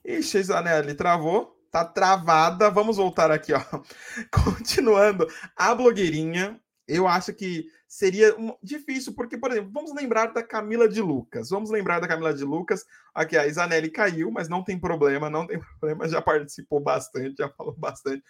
Ixi, 0.03 0.43
Zanelli, 0.43 0.93
travou 0.93 1.54
tá 1.75 1.83
travada. 1.83 2.69
Vamos 2.69 2.95
voltar 2.95 3.29
aqui, 3.29 3.51
ó. 3.51 3.59
Continuando, 4.31 5.27
a 5.57 5.75
blogueirinha, 5.75 6.57
eu 6.87 7.05
acho 7.05 7.33
que 7.33 7.65
seria 7.85 8.33
difícil, 8.63 9.13
porque, 9.13 9.37
por 9.37 9.51
exemplo, 9.51 9.71
vamos 9.73 9.93
lembrar 9.93 10.27
da 10.27 10.41
Camila 10.41 10.87
de 10.87 11.01
Lucas. 11.01 11.49
Vamos 11.49 11.69
lembrar 11.69 11.99
da 11.99 12.07
Camila 12.07 12.33
de 12.33 12.45
Lucas. 12.45 12.85
Aqui, 13.13 13.37
a 13.37 13.45
Isanelli 13.45 13.89
caiu, 13.89 14.31
mas 14.31 14.47
não 14.47 14.63
tem 14.63 14.79
problema, 14.79 15.29
não 15.29 15.45
tem 15.45 15.59
problema, 15.79 16.07
já 16.07 16.21
participou 16.21 16.79
bastante, 16.79 17.35
já 17.39 17.49
falou 17.49 17.75
bastante. 17.75 18.23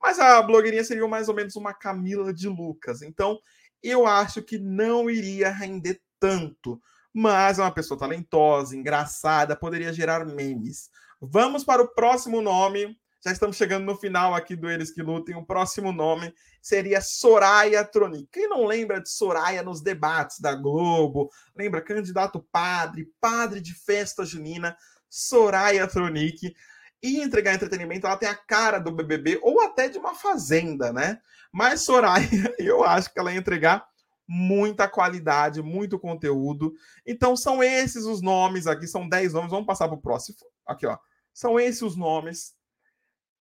Mas 0.00 0.18
a 0.18 0.40
blogueirinha 0.40 0.84
seria 0.84 1.06
mais 1.06 1.28
ou 1.28 1.34
menos 1.34 1.54
uma 1.54 1.74
Camila 1.74 2.32
de 2.32 2.48
Lucas. 2.48 3.02
Então, 3.02 3.38
eu 3.82 4.06
acho 4.06 4.40
que 4.40 4.58
não 4.58 5.10
iria 5.10 5.50
render 5.50 6.00
tanto. 6.18 6.80
Mas 7.12 7.58
é 7.58 7.62
uma 7.62 7.72
pessoa 7.72 7.98
talentosa, 7.98 8.74
engraçada, 8.74 9.54
poderia 9.54 9.92
gerar 9.92 10.24
memes. 10.24 10.90
Vamos 11.28 11.64
para 11.64 11.82
o 11.82 11.88
próximo 11.88 12.40
nome. 12.40 12.96
Já 13.24 13.32
estamos 13.32 13.56
chegando 13.56 13.84
no 13.84 13.96
final 13.96 14.32
aqui 14.32 14.54
do 14.54 14.70
Eles 14.70 14.92
que 14.92 15.02
Lutem. 15.02 15.34
O 15.34 15.44
próximo 15.44 15.92
nome 15.92 16.32
seria 16.62 17.00
Soraya 17.00 17.84
Tronic. 17.84 18.28
Quem 18.30 18.48
não 18.48 18.64
lembra 18.64 19.00
de 19.00 19.10
Soraya 19.10 19.60
nos 19.60 19.80
debates 19.80 20.38
da 20.38 20.54
Globo? 20.54 21.28
Lembra 21.56 21.82
candidato 21.82 22.38
padre, 22.52 23.10
padre 23.20 23.60
de 23.60 23.74
festa 23.74 24.24
junina, 24.24 24.76
Soraya 25.08 25.88
Tronic. 25.88 26.54
E 27.02 27.20
entregar 27.20 27.54
entretenimento, 27.54 28.06
ela 28.06 28.16
tem 28.16 28.28
a 28.28 28.34
cara 28.34 28.78
do 28.78 28.92
BBB 28.92 29.40
ou 29.42 29.60
até 29.60 29.88
de 29.88 29.98
uma 29.98 30.14
fazenda, 30.14 30.92
né? 30.92 31.18
Mas 31.50 31.82
Soraya, 31.82 32.28
eu 32.58 32.84
acho 32.84 33.12
que 33.12 33.18
ela 33.18 33.32
ia 33.32 33.38
entregar 33.38 33.84
muita 34.28 34.88
qualidade, 34.88 35.60
muito 35.60 35.98
conteúdo. 35.98 36.72
Então 37.04 37.36
são 37.36 37.62
esses 37.62 38.04
os 38.04 38.22
nomes 38.22 38.68
aqui, 38.68 38.86
são 38.86 39.08
10 39.08 39.32
nomes. 39.32 39.50
Vamos 39.50 39.66
passar 39.66 39.88
para 39.88 39.96
o 39.96 40.00
próximo. 40.00 40.36
Aqui, 40.64 40.86
ó. 40.86 40.96
São 41.36 41.60
esses 41.60 41.82
os 41.82 41.96
nomes. 41.96 42.54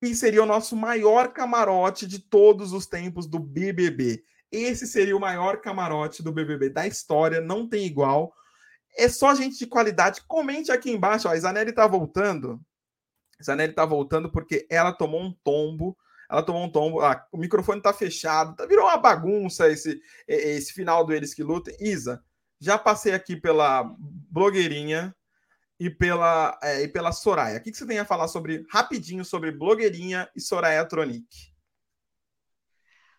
E 0.01 0.13
seria 0.13 0.43
o 0.43 0.45
nosso 0.45 0.75
maior 0.75 1.31
camarote 1.31 2.05
de 2.05 2.19
todos 2.19 2.73
os 2.73 2.85
tempos 2.85 3.25
do 3.25 3.39
BBB. 3.39 4.21
Esse 4.51 4.85
seria 4.85 5.15
o 5.15 5.19
maior 5.19 5.61
camarote 5.61 6.21
do 6.21 6.33
BBB 6.33 6.69
da 6.69 6.85
história, 6.85 7.39
não 7.39 7.69
tem 7.69 7.85
igual. 7.85 8.33
É 8.97 9.07
só 9.07 9.33
gente 9.33 9.57
de 9.57 9.65
qualidade. 9.65 10.21
Comente 10.27 10.73
aqui 10.73 10.91
embaixo, 10.91 11.29
ó, 11.29 11.31
a 11.31 11.39
Zanelli 11.39 11.71
tá 11.71 11.87
voltando. 11.87 12.59
A 13.39 13.43
Zanelli 13.43 13.71
tá 13.71 13.85
voltando 13.85 14.29
porque 14.29 14.67
ela 14.69 14.91
tomou 14.91 15.21
um 15.21 15.31
tombo. 15.41 15.97
Ela 16.29 16.43
tomou 16.43 16.65
um 16.65 16.69
tombo. 16.69 16.99
Ah, 16.99 17.25
o 17.31 17.37
microfone 17.37 17.81
tá 17.81 17.93
fechado. 17.93 18.57
Tá, 18.57 18.65
virou 18.65 18.83
uma 18.83 18.97
bagunça 18.97 19.69
esse, 19.69 20.01
esse 20.27 20.73
final 20.73 21.05
do 21.05 21.13
Eles 21.13 21.33
que 21.33 21.43
Lutem. 21.43 21.73
Isa, 21.79 22.21
já 22.59 22.77
passei 22.77 23.13
aqui 23.13 23.37
pela 23.37 23.89
blogueirinha 24.29 25.15
e 25.79 25.89
pela, 25.89 26.57
é, 26.63 26.83
e 26.83 26.87
pela 26.87 27.11
Soraya. 27.11 27.57
O 27.57 27.61
que, 27.61 27.71
que 27.71 27.77
você 27.77 27.85
tem 27.85 27.99
a 27.99 28.05
falar 28.05 28.27
sobre 28.27 28.65
rapidinho 28.71 29.25
sobre 29.25 29.51
blogueirinha 29.51 30.29
e 30.35 30.41
Soraya 30.41 30.85
Tronic? 30.85 31.25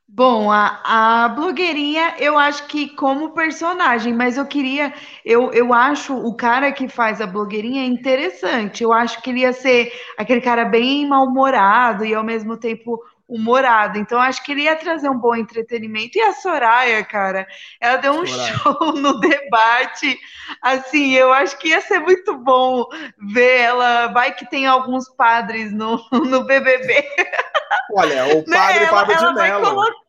Bom, 0.08 0.52
a, 0.52 1.24
a 1.24 1.28
blogueirinha 1.30 2.14
eu 2.20 2.38
acho 2.38 2.66
que 2.68 2.90
como 2.90 3.34
personagem, 3.34 4.14
mas 4.14 4.36
eu 4.36 4.46
queria, 4.46 4.94
eu, 5.24 5.52
eu 5.52 5.74
acho 5.74 6.14
o 6.16 6.32
cara 6.34 6.70
que 6.70 6.88
faz 6.88 7.20
a 7.20 7.26
blogueirinha 7.26 7.84
interessante. 7.84 8.84
Eu 8.84 8.92
acho 8.92 9.20
que 9.20 9.30
ele 9.30 9.40
ia 9.40 9.52
ser 9.52 9.92
aquele 10.16 10.40
cara 10.40 10.64
bem 10.64 11.08
mal-humorado 11.08 12.04
e 12.04 12.14
ao 12.14 12.22
mesmo 12.22 12.56
tempo 12.56 13.02
humorado. 13.28 13.98
Então, 13.98 14.20
acho 14.20 14.42
que 14.42 14.52
ele 14.52 14.62
ia 14.62 14.76
trazer 14.76 15.08
um 15.08 15.18
bom 15.18 15.34
entretenimento. 15.34 16.16
E 16.16 16.20
a 16.20 16.32
Soraya, 16.32 17.04
cara, 17.04 17.46
ela 17.80 17.96
deu 17.96 18.12
um 18.12 18.26
Soraya. 18.26 18.54
show 18.54 18.92
no 18.92 19.18
debate. 19.18 20.18
Assim, 20.62 21.12
eu 21.12 21.32
acho 21.32 21.58
que 21.58 21.68
ia 21.68 21.80
ser 21.80 21.98
muito 22.00 22.36
bom 22.38 22.84
ver 23.32 23.60
ela. 23.60 24.08
Vai 24.08 24.34
que 24.34 24.48
tem 24.48 24.66
alguns 24.66 25.08
padres 25.08 25.72
no, 25.72 26.00
no 26.12 26.44
BBB. 26.44 27.04
Olha, 27.92 28.36
o 28.36 28.44
padre 28.44 28.80
né? 28.80 28.86
Fábio 28.86 29.14
ela, 29.14 29.32
de 29.32 29.34
Mello. 29.34 30.05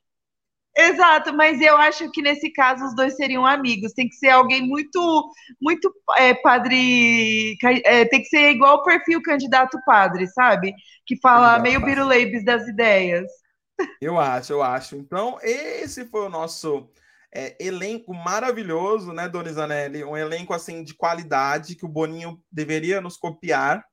Exato, 0.78 1.34
mas 1.34 1.60
eu 1.60 1.76
acho 1.76 2.12
que 2.12 2.22
nesse 2.22 2.52
caso 2.52 2.86
os 2.86 2.96
dois 2.96 3.16
seriam 3.16 3.44
amigos. 3.44 3.94
Tem 3.94 4.08
que 4.08 4.16
ser 4.16 4.30
alguém 4.30 4.62
muito, 4.62 5.28
muito 5.60 5.92
é, 6.16 6.36
padre. 6.36 7.58
É, 7.84 8.06
tem 8.06 8.22
que 8.22 8.28
ser 8.28 8.52
igual 8.52 8.78
o 8.78 8.84
perfil 8.84 9.20
candidato 9.24 9.80
padre, 9.88 10.28
sabe? 10.28 10.72
Que 11.06 11.20
fala 11.20 11.58
meio 11.58 11.84
biruleibes 11.84 12.46
das 12.46 12.68
ideias. 12.68 13.26
Eu 14.00 14.20
acho, 14.20 14.54
eu 14.54 14.62
acho. 14.62 14.96
Então, 14.96 15.40
esse 15.42 16.06
foi 16.06 16.22
o 16.22 16.30
nosso 16.30 16.88
é, 17.34 17.56
elenco 17.60 18.14
maravilhoso, 18.14 19.12
né, 19.14 19.28
Dona 19.28 19.52
Zanelli? 19.52 20.04
Um 20.04 20.16
elenco 20.16 20.54
assim 20.54 20.84
de 20.84 20.94
qualidade 20.94 21.76
que 21.76 21.86
o 21.86 21.90
Boninho 21.90 22.40
deveria 22.52 23.02
nos 23.02 23.18
copiar, 23.18 23.84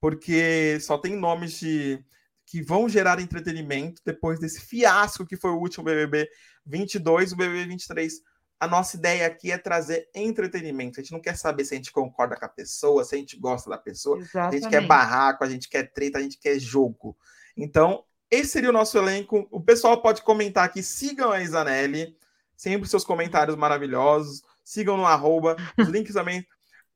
porque 0.00 0.78
só 0.80 0.96
tem 0.96 1.16
nomes 1.16 1.58
de 1.58 2.04
que 2.50 2.60
vão 2.60 2.88
gerar 2.88 3.20
entretenimento 3.20 4.02
depois 4.04 4.40
desse 4.40 4.60
fiasco 4.60 5.24
que 5.24 5.36
foi 5.36 5.52
o 5.52 5.58
último 5.60 5.84
BBB 5.84 6.28
22, 6.66 7.30
o 7.30 7.36
BBB 7.36 7.66
23. 7.66 8.12
A 8.58 8.66
nossa 8.66 8.96
ideia 8.96 9.24
aqui 9.28 9.52
é 9.52 9.56
trazer 9.56 10.10
entretenimento. 10.12 10.98
A 10.98 11.02
gente 11.02 11.12
não 11.12 11.20
quer 11.20 11.36
saber 11.36 11.64
se 11.64 11.74
a 11.74 11.76
gente 11.76 11.92
concorda 11.92 12.36
com 12.36 12.44
a 12.44 12.48
pessoa, 12.48 13.04
se 13.04 13.14
a 13.14 13.18
gente 13.18 13.38
gosta 13.38 13.70
da 13.70 13.78
pessoa. 13.78 14.18
Exatamente. 14.18 14.56
A 14.56 14.58
gente 14.58 14.68
quer 14.68 14.84
barraco, 14.84 15.44
a 15.44 15.48
gente 15.48 15.68
quer 15.68 15.92
treta, 15.92 16.18
a 16.18 16.22
gente 16.22 16.40
quer 16.40 16.58
jogo. 16.58 17.16
Então, 17.56 18.02
esse 18.28 18.50
seria 18.50 18.70
o 18.70 18.72
nosso 18.72 18.98
elenco. 18.98 19.46
O 19.48 19.60
pessoal 19.60 20.02
pode 20.02 20.22
comentar 20.22 20.64
aqui. 20.64 20.82
Sigam 20.82 21.30
a 21.30 21.40
Isanelli. 21.40 22.16
Sempre 22.56 22.88
seus 22.88 23.04
comentários 23.04 23.56
maravilhosos. 23.56 24.42
Sigam 24.64 24.96
no 24.96 25.06
arroba. 25.06 25.56
Os 25.78 25.86
links 25.86 26.14
também 26.14 26.44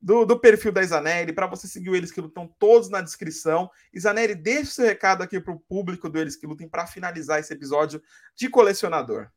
do, 0.05 0.23
do 0.23 0.39
perfil 0.39 0.71
da 0.71 0.83
Isanelli, 0.83 1.33
para 1.33 1.47
você 1.47 1.67
seguir 1.67 1.89
o 1.89 1.95
Eles 1.95 2.11
que 2.11 2.21
Lutam 2.21 2.47
todos 2.59 2.91
na 2.91 3.01
descrição. 3.01 3.67
Isanelli, 3.91 4.35
deixe 4.35 4.69
seu 4.69 4.85
recado 4.85 5.23
aqui 5.23 5.39
para 5.39 5.51
o 5.51 5.59
público 5.59 6.07
do 6.07 6.19
Eles 6.19 6.35
que 6.35 6.45
Lutem 6.45 6.69
para 6.69 6.85
finalizar 6.85 7.39
esse 7.39 7.51
episódio 7.51 7.99
de 8.35 8.47
colecionador. 8.47 9.31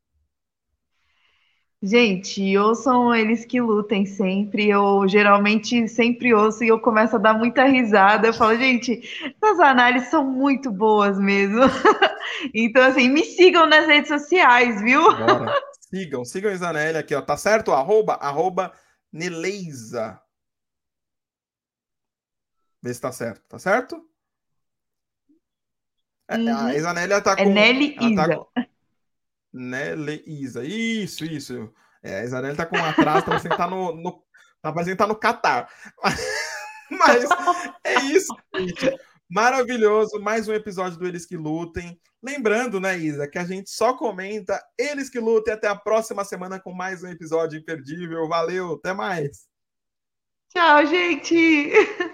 Gente, 1.81 2.59
ouçam 2.59 3.15
eles 3.15 3.47
que 3.47 3.63
lutem 3.63 4.05
sempre. 4.05 4.69
Eu 4.69 5.09
geralmente 5.09 5.89
sempre 5.89 6.35
ouço 6.35 6.63
e 6.63 6.69
eu 6.69 6.79
começo 6.79 7.17
a 7.17 7.19
dar 7.19 7.33
muita 7.33 7.65
risada. 7.65 8.27
Eu 8.27 8.35
falo, 8.35 8.55
gente, 8.59 9.01
essas 9.41 9.61
análises 9.61 10.11
são 10.11 10.23
muito 10.23 10.71
boas 10.71 11.19
mesmo. 11.19 11.63
então, 12.53 12.83
assim, 12.83 13.09
me 13.09 13.25
sigam 13.25 13.67
nas 13.67 13.87
redes 13.87 14.09
sociais, 14.09 14.83
viu? 14.83 15.03
Bora. 15.03 15.55
Sigam, 15.89 16.25
sigam 16.27 16.51
a 16.51 16.55
Isanelli 16.55 16.99
aqui, 16.99 17.15
ó. 17.15 17.23
Tá 17.23 17.39
certo? 17.39 17.73
Arroba, 17.73 18.15
arroba 18.15 18.71
Neleisa. 19.11 20.21
Vê 22.83 22.95
se 22.95 23.01
tá 23.01 23.13
certo. 23.13 23.43
Tá 23.49 23.59
certo? 23.59 24.09
É, 26.29 26.37
uhum. 26.37 26.67
A 26.67 26.75
Isanélia 26.75 27.21
tá 27.21 27.33
é 27.33 27.37
com. 27.37 27.43
É 27.43 27.47
Nelly 27.47 27.95
tá 27.95 28.05
Isa. 28.05 28.47
Tá. 28.55 28.67
Nelly 29.53 30.25
Isa. 30.27 30.65
Isso, 30.65 31.25
isso. 31.25 31.73
É, 32.03 32.21
a 32.21 32.25
Isanélia 32.25 32.57
tá 32.57 32.67
com 32.67 32.77
um 32.77 32.85
atraso, 32.85 33.25
tá 33.25 33.31
parecendo 33.31 33.57
tá 33.57 33.67
no, 33.69 33.95
no. 33.95 34.23
Tá 34.61 34.73
parecendo 34.73 34.97
tá 34.97 35.07
no 35.07 35.17
Catar. 35.17 35.71
Mas 36.91 37.25
é 37.85 38.01
isso, 38.05 38.35
gente. 38.57 38.99
Maravilhoso, 39.29 40.19
mais 40.19 40.49
um 40.49 40.55
episódio 40.55 40.99
do 40.99 41.07
Eles 41.07 41.27
que 41.27 41.37
Lutem. 41.37 42.01
Lembrando, 42.23 42.81
né, 42.81 42.99
Isa, 42.99 43.29
que 43.29 43.39
a 43.39 43.45
gente 43.45 43.69
só 43.69 43.93
comenta 43.93 44.59
Eles 44.79 45.11
que 45.11 45.21
Lutem. 45.21 45.53
Até 45.53 45.69
a 45.69 45.77
próxima 45.77 46.25
semana 46.25 46.59
com 46.59 46.73
mais 46.73 47.03
um 47.03 47.09
episódio 47.09 47.59
imperdível. 47.59 48.27
Valeu, 48.27 48.75
até 48.75 48.95
mais. 48.95 49.47
Tchau, 50.51 50.87
gente! 50.87 51.73